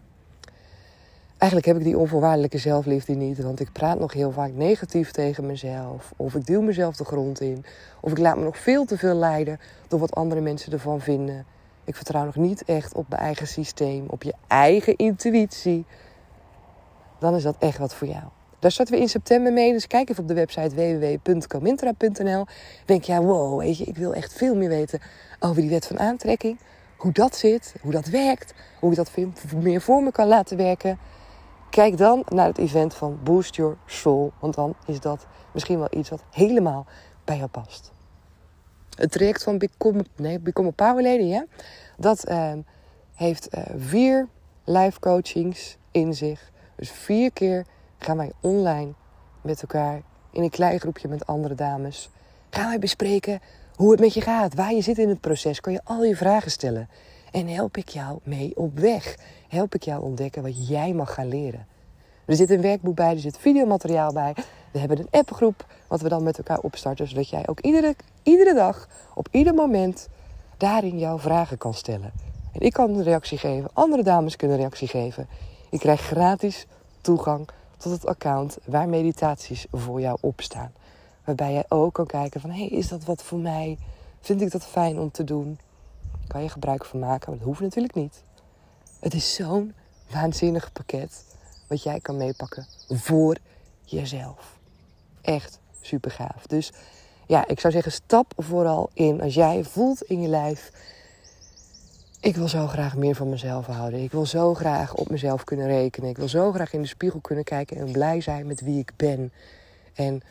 eigenlijk 1.37 1.65
heb 1.65 1.77
ik 1.77 1.83
die 1.83 1.97
onvoorwaardelijke 1.97 2.57
zelfliefde 2.57 3.13
niet. 3.13 3.41
Want 3.41 3.59
ik 3.59 3.71
praat 3.71 3.99
nog 3.99 4.13
heel 4.13 4.31
vaak 4.31 4.51
negatief 4.53 5.11
tegen 5.11 5.45
mezelf. 5.45 6.13
Of 6.15 6.35
ik 6.35 6.45
duw 6.45 6.61
mezelf 6.61 6.95
de 6.95 7.05
grond 7.05 7.41
in. 7.41 7.65
Of 7.99 8.11
ik 8.11 8.17
laat 8.17 8.37
me 8.37 8.43
nog 8.43 8.57
veel 8.57 8.85
te 8.85 8.97
veel 8.97 9.15
leiden 9.15 9.59
door 9.87 9.99
wat 9.99 10.15
andere 10.15 10.41
mensen 10.41 10.71
ervan 10.71 11.01
vinden. 11.01 11.45
Ik 11.83 11.95
vertrouw 11.95 12.25
nog 12.25 12.35
niet 12.35 12.63
echt 12.63 12.93
op 12.93 13.09
mijn 13.09 13.21
eigen 13.21 13.47
systeem, 13.47 14.05
op 14.07 14.23
je 14.23 14.33
eigen 14.47 14.95
intuïtie. 14.95 15.85
Dan 17.19 17.35
is 17.35 17.43
dat 17.43 17.55
echt 17.59 17.77
wat 17.77 17.95
voor 17.95 18.07
jou. 18.07 18.23
Daar 18.59 18.71
starten 18.71 18.95
we 18.95 19.01
in 19.01 19.09
september 19.09 19.53
mee. 19.53 19.71
Dus 19.71 19.87
kijk 19.87 20.09
even 20.09 20.21
op 20.21 20.27
de 20.27 20.33
website 20.33 20.75
www.comintra.nl. 20.75 22.45
Denk 22.85 23.03
ja, 23.03 23.21
wow, 23.21 23.59
weet 23.59 23.77
je, 23.77 23.83
ik 23.83 23.97
wil 23.97 24.13
echt 24.13 24.33
veel 24.33 24.55
meer 24.55 24.69
weten 24.69 24.99
over 25.39 25.61
die 25.61 25.69
wet 25.69 25.87
van 25.87 25.99
aantrekking. 25.99 26.59
Hoe 26.97 27.11
dat 27.11 27.35
zit, 27.35 27.75
hoe 27.81 27.91
dat 27.91 28.05
werkt, 28.05 28.53
hoe 28.79 28.91
ik 28.91 28.97
dat 28.97 29.11
meer 29.55 29.81
voor 29.81 30.03
me 30.03 30.11
kan 30.11 30.27
laten 30.27 30.57
werken. 30.57 30.97
Kijk 31.69 31.97
dan 31.97 32.25
naar 32.29 32.47
het 32.47 32.57
event 32.57 32.93
van 32.93 33.19
Boost 33.23 33.55
Your 33.55 33.77
Soul. 33.85 34.31
Want 34.39 34.55
dan 34.55 34.75
is 34.85 34.99
dat 34.99 35.25
misschien 35.53 35.79
wel 35.79 35.87
iets 35.89 36.09
wat 36.09 36.23
helemaal 36.31 36.85
bij 37.23 37.37
jou 37.37 37.49
past. 37.49 37.91
Het 38.95 39.11
traject 39.11 39.43
van 39.43 39.57
Become, 39.57 40.05
nee, 40.15 40.39
Become 40.39 40.67
a 40.67 40.71
Power 40.71 41.03
Lady, 41.03 41.41
dat 41.97 42.29
uh, 42.29 42.53
heeft 43.15 43.55
uh, 43.55 43.63
vier 43.77 44.27
live 44.63 44.99
coachings 44.99 45.77
in 45.91 46.13
zich. 46.13 46.51
Dus 46.75 46.91
vier 46.91 47.31
keer 47.31 47.65
gaan 48.05 48.17
wij 48.17 48.31
online 48.41 48.93
met 49.41 49.61
elkaar 49.61 50.01
in 50.31 50.43
een 50.43 50.49
klein 50.49 50.79
groepje 50.79 51.07
met 51.07 51.25
andere 51.25 51.55
dames. 51.55 52.09
Gaan 52.49 52.67
wij 52.67 52.79
bespreken 52.79 53.39
hoe 53.75 53.91
het 53.91 53.99
met 53.99 54.13
je 54.13 54.21
gaat, 54.21 54.55
waar 54.55 54.73
je 54.73 54.81
zit 54.81 54.97
in 54.97 55.09
het 55.09 55.21
proces. 55.21 55.61
Kan 55.61 55.73
je 55.73 55.81
al 55.83 56.03
je 56.03 56.15
vragen 56.15 56.51
stellen. 56.51 56.89
En 57.31 57.47
help 57.47 57.77
ik 57.77 57.89
jou 57.89 58.19
mee 58.23 58.51
op 58.55 58.79
weg. 58.79 59.17
Help 59.47 59.75
ik 59.75 59.83
jou 59.83 60.03
ontdekken 60.03 60.43
wat 60.43 60.67
jij 60.67 60.93
mag 60.93 61.13
gaan 61.13 61.27
leren. 61.27 61.67
Er 62.25 62.35
zit 62.35 62.49
een 62.49 62.61
werkboek 62.61 62.95
bij, 62.95 63.11
er 63.11 63.19
zit 63.19 63.37
videomateriaal 63.37 64.13
bij. 64.13 64.35
We 64.71 64.79
hebben 64.79 64.99
een 64.99 65.07
appgroep 65.11 65.65
wat 65.87 66.01
we 66.01 66.09
dan 66.09 66.23
met 66.23 66.37
elkaar 66.37 66.59
opstarten. 66.59 67.07
Zodat 67.07 67.29
jij 67.29 67.47
ook 67.47 67.59
iedere, 67.59 67.95
iedere 68.23 68.53
dag, 68.53 68.87
op 69.13 69.27
ieder 69.31 69.53
moment, 69.53 70.07
daarin 70.57 70.99
jouw 70.99 71.19
vragen 71.19 71.57
kan 71.57 71.73
stellen. 71.73 72.11
En 72.51 72.61
ik 72.61 72.73
kan 72.73 72.89
een 72.89 73.03
reactie 73.03 73.37
geven, 73.37 73.69
andere 73.73 74.03
dames 74.03 74.35
kunnen 74.35 74.57
reactie 74.57 74.87
geven. 74.87 75.27
Je 75.69 75.79
krijgt 75.79 76.03
gratis 76.03 76.67
toegang 77.01 77.47
tot 77.77 77.91
het 77.91 78.05
account 78.05 78.57
waar 78.65 78.89
meditaties 78.89 79.65
voor 79.71 80.01
jou 80.01 80.17
opstaan. 80.21 80.73
Waarbij 81.23 81.53
jij 81.53 81.65
ook 81.67 81.93
kan 81.93 82.05
kijken 82.05 82.41
van, 82.41 82.49
hé, 82.49 82.67
hey, 82.67 82.77
is 82.77 82.87
dat 82.87 83.03
wat 83.03 83.23
voor 83.23 83.39
mij? 83.39 83.77
Vind 84.21 84.41
ik 84.41 84.51
dat 84.51 84.65
fijn 84.65 84.99
om 84.99 85.11
te 85.11 85.23
doen? 85.23 85.59
Kan 86.27 86.41
je 86.41 86.49
gebruik 86.49 86.85
van 86.85 86.99
maken, 86.99 87.31
dat 87.31 87.41
hoeft 87.41 87.59
natuurlijk 87.59 87.95
niet. 87.95 88.23
Het 88.99 89.13
is 89.13 89.33
zo'n 89.33 89.73
waanzinnig 90.11 90.71
pakket 90.71 91.25
wat 91.67 91.83
jij 91.83 91.99
kan 91.99 92.17
meepakken 92.17 92.67
voor 92.89 93.37
jezelf. 93.83 94.57
Echt 95.21 95.59
super 95.81 96.11
gaaf. 96.11 96.47
Dus 96.47 96.71
ja, 97.27 97.47
ik 97.47 97.59
zou 97.59 97.73
zeggen, 97.73 97.91
stap 97.91 98.33
vooral 98.37 98.89
in 98.93 99.21
als 99.21 99.33
jij 99.33 99.63
voelt 99.63 100.01
in 100.01 100.21
je 100.21 100.27
lijf. 100.27 100.71
Ik 102.25 102.35
wil 102.35 102.47
zo 102.47 102.67
graag 102.67 102.95
meer 102.95 103.15
van 103.15 103.29
mezelf 103.29 103.65
houden. 103.65 104.03
Ik 104.03 104.11
wil 104.11 104.25
zo 104.25 104.53
graag 104.53 104.93
op 104.93 105.09
mezelf 105.09 105.43
kunnen 105.43 105.67
rekenen. 105.67 106.09
Ik 106.09 106.17
wil 106.17 106.27
zo 106.27 106.51
graag 106.51 106.73
in 106.73 106.81
de 106.81 106.87
spiegel 106.87 107.19
kunnen 107.19 107.43
kijken 107.43 107.77
en 107.77 107.91
blij 107.91 108.21
zijn 108.21 108.47
met 108.47 108.61
wie 108.61 108.79
ik 108.79 108.91
ben. 108.95 109.31
En 109.93 110.21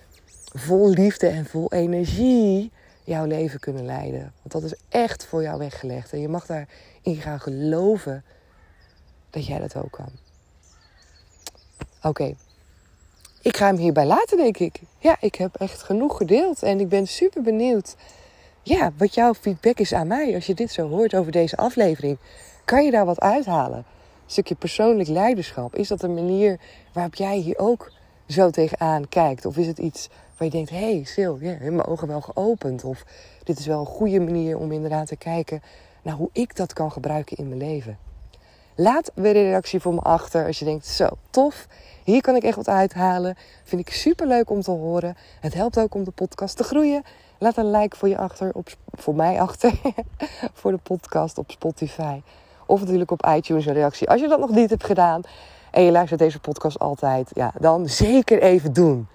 vol 0.53 0.91
liefde 0.91 1.27
en 1.27 1.47
vol 1.47 1.73
energie 1.73 2.73
jouw 3.05 3.25
leven 3.25 3.61
kunnen 3.61 3.85
leiden. 3.85 4.33
Want 4.43 4.53
dat 4.53 4.63
is 4.63 4.75
echt 4.89 5.25
voor 5.25 5.43
jou 5.43 5.59
weggelegd. 5.59 6.13
En 6.13 6.21
je 6.21 6.29
mag 6.29 6.47
daarin 6.47 7.23
gaan 7.23 7.41
geloven 7.41 8.25
dat 9.31 9.47
jij 9.47 9.59
dat 9.59 9.77
ook 9.77 9.93
kan. 9.93 10.11
Oké, 12.03 12.35
ik 13.43 13.57
ga 13.57 13.67
hem 13.67 13.77
hierbij 13.77 14.07
laten, 14.07 14.37
denk 14.37 14.59
ik. 14.59 14.81
Ja, 14.99 15.17
ik 15.21 15.35
heb 15.35 15.55
echt 15.55 15.83
genoeg 15.83 16.17
gedeeld 16.17 16.63
en 16.63 16.81
ik 16.81 16.89
ben 16.89 17.07
super 17.07 17.43
benieuwd. 17.43 17.97
Ja, 18.67 18.93
wat 18.97 19.15
jouw 19.15 19.35
feedback 19.35 19.79
is 19.79 19.93
aan 19.93 20.07
mij 20.07 20.35
als 20.35 20.47
je 20.47 20.55
dit 20.55 20.73
zo 20.73 20.89
hoort 20.89 21.15
over 21.15 21.33
deze 21.33 21.57
aflevering. 21.57 22.19
Kan 22.65 22.85
je 22.85 22.91
daar 22.91 23.05
wat 23.05 23.21
uithalen? 23.21 23.79
Een 23.79 23.85
stukje 24.27 24.55
persoonlijk 24.55 25.09
leiderschap. 25.09 25.75
Is 25.75 25.89
dat 25.89 26.03
een 26.03 26.15
manier 26.15 26.61
waarop 26.93 27.15
jij 27.15 27.37
hier 27.37 27.59
ook 27.59 27.93
zo 28.29 28.51
tegenaan 28.51 29.09
kijkt? 29.09 29.47
Of 29.47 29.57
is 29.57 29.67
het 29.67 29.79
iets 29.79 30.09
waar 30.37 30.47
je 30.47 30.51
denkt: 30.51 30.71
hé, 30.71 30.95
hey, 30.95 31.05
Sil, 31.13 31.35
ja, 31.41 31.57
mijn 31.61 31.85
ogen 31.85 32.09
wel 32.09 32.21
geopend? 32.21 32.85
Of 32.85 33.05
dit 33.43 33.59
is 33.59 33.67
wel 33.67 33.81
een 33.81 33.87
goede 33.87 34.21
manier 34.21 34.59
om 34.59 34.73
inderdaad 34.73 35.07
te 35.07 35.17
kijken 35.17 35.63
naar 36.03 36.15
hoe 36.15 36.31
ik 36.33 36.57
dat 36.57 36.73
kan 36.73 36.93
gebruiken 36.93 37.37
in 37.37 37.49
mijn 37.49 37.61
leven? 37.61 37.99
Laat 38.75 39.11
weer 39.15 39.37
een 39.37 39.43
reactie 39.43 39.81
voor 39.81 39.95
me 39.95 40.01
achter 40.01 40.47
als 40.47 40.59
je 40.59 40.65
denkt: 40.65 40.87
zo 40.87 41.09
tof. 41.31 41.67
Hier 42.05 42.21
kan 42.21 42.37
ik 42.37 42.43
echt 42.43 42.57
wat 42.57 42.69
uithalen. 42.69 43.37
Vind 43.65 43.81
ik 43.81 43.95
super 43.95 44.27
leuk 44.27 44.51
om 44.51 44.61
te 44.61 44.71
horen. 44.71 45.17
Het 45.41 45.55
helpt 45.55 45.79
ook 45.79 45.95
om 45.95 46.05
de 46.05 46.11
podcast 46.11 46.57
te 46.57 46.65
groeien. 46.65 47.03
Laat 47.45 47.57
een 47.57 47.71
like 47.71 47.97
voor 47.97 48.09
je 48.09 48.19
achter, 48.19 48.51
op, 48.55 48.69
voor 48.93 49.15
mij 49.15 49.41
achter, 49.41 49.81
voor 50.61 50.71
de 50.71 50.79
podcast 50.83 51.39
op 51.39 51.51
Spotify. 51.51 52.23
Of 52.67 52.81
natuurlijk 52.81 53.11
op 53.11 53.27
iTunes 53.27 53.67
een 53.67 53.73
reactie. 53.73 54.09
Als 54.09 54.21
je 54.21 54.29
dat 54.29 54.39
nog 54.39 54.51
niet 54.51 54.71
hebt 54.71 54.85
gedaan 54.85 55.23
en 55.71 55.83
je 55.83 55.91
luistert 55.91 56.21
deze 56.21 56.41
podcast 56.41 56.79
altijd, 56.79 57.31
ja, 57.35 57.53
dan 57.59 57.89
zeker 57.89 58.43
even 58.43 58.73
doen. 58.73 59.09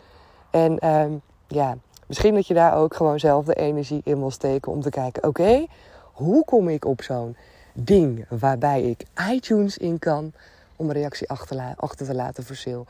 En 0.50 0.80
ehm, 0.80 1.12
ja, 1.48 1.78
misschien 2.06 2.34
dat 2.34 2.48
je 2.48 2.54
daar 2.54 2.76
ook 2.78 2.96
gewoon 2.96 3.20
zelf 3.20 3.46
de 3.46 3.56
energie 3.56 4.02
in 4.04 4.20
wil 4.20 4.32
steken 4.32 4.72
om 4.72 4.82
te 4.82 4.90
kijken: 4.90 5.24
oké, 5.24 5.66
hoe 6.02 6.46
kom 6.46 6.68
ik 6.68 6.86
op 6.86 7.02
zo'n 7.02 7.36
ding 7.74 8.26
waarbij 8.40 8.82
ik 8.82 9.06
iTunes 9.32 9.78
in 9.78 10.00
kan 10.00 10.34
om 10.76 10.90
een 10.90 10.96
reactie 10.96 11.30
achter, 11.30 12.06
te 12.08 12.16
laten 12.16 12.44
voor 12.44 12.56
Sil. 12.64 12.84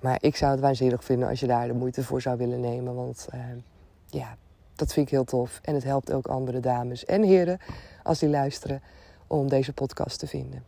Maar 0.00 0.18
ik 0.20 0.36
zou 0.36 0.50
het 0.50 0.60
waanzinnig 0.60 1.04
vinden 1.04 1.28
als 1.28 1.40
je 1.40 1.46
daar 1.46 1.66
de 1.66 1.72
moeite 1.72 2.04
voor 2.04 2.20
zou 2.20 2.36
willen 2.36 2.60
nemen. 2.60 2.94
Want 2.94 3.28
uh, 3.34 3.40
ja, 4.06 4.36
dat 4.80 4.92
vind 4.92 5.06
ik 5.06 5.12
heel 5.12 5.24
tof. 5.24 5.60
En 5.62 5.74
het 5.74 5.84
helpt 5.84 6.12
ook 6.12 6.26
andere 6.26 6.60
dames 6.60 7.04
en 7.04 7.22
heren, 7.22 7.58
als 8.02 8.18
die 8.18 8.28
luisteren, 8.28 8.82
om 9.26 9.48
deze 9.48 9.72
podcast 9.72 10.18
te 10.18 10.26
vinden. 10.26 10.64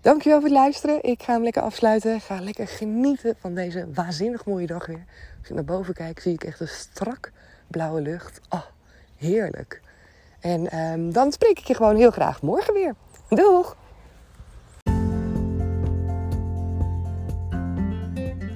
Dankjewel 0.00 0.40
voor 0.40 0.48
het 0.48 0.58
luisteren. 0.58 1.02
Ik 1.02 1.22
ga 1.22 1.32
hem 1.32 1.42
lekker 1.42 1.62
afsluiten. 1.62 2.20
Ga 2.20 2.40
lekker 2.40 2.68
genieten 2.68 3.36
van 3.40 3.54
deze 3.54 3.86
waanzinnig 3.94 4.44
mooie 4.44 4.66
dag 4.66 4.86
weer. 4.86 5.04
Als 5.38 5.48
ik 5.48 5.54
naar 5.54 5.64
boven 5.64 5.94
kijk, 5.94 6.20
zie 6.20 6.32
ik 6.32 6.44
echt 6.44 6.60
een 6.60 6.68
strak 6.68 7.32
blauwe 7.66 8.00
lucht. 8.00 8.40
Oh, 8.48 8.64
heerlijk. 9.16 9.80
En 10.40 10.78
um, 10.78 11.12
dan 11.12 11.32
spreek 11.32 11.58
ik 11.58 11.66
je 11.66 11.74
gewoon 11.74 11.96
heel 11.96 12.10
graag 12.10 12.42
morgen 12.42 12.74
weer. 12.74 12.94
Doeg! 13.28 13.76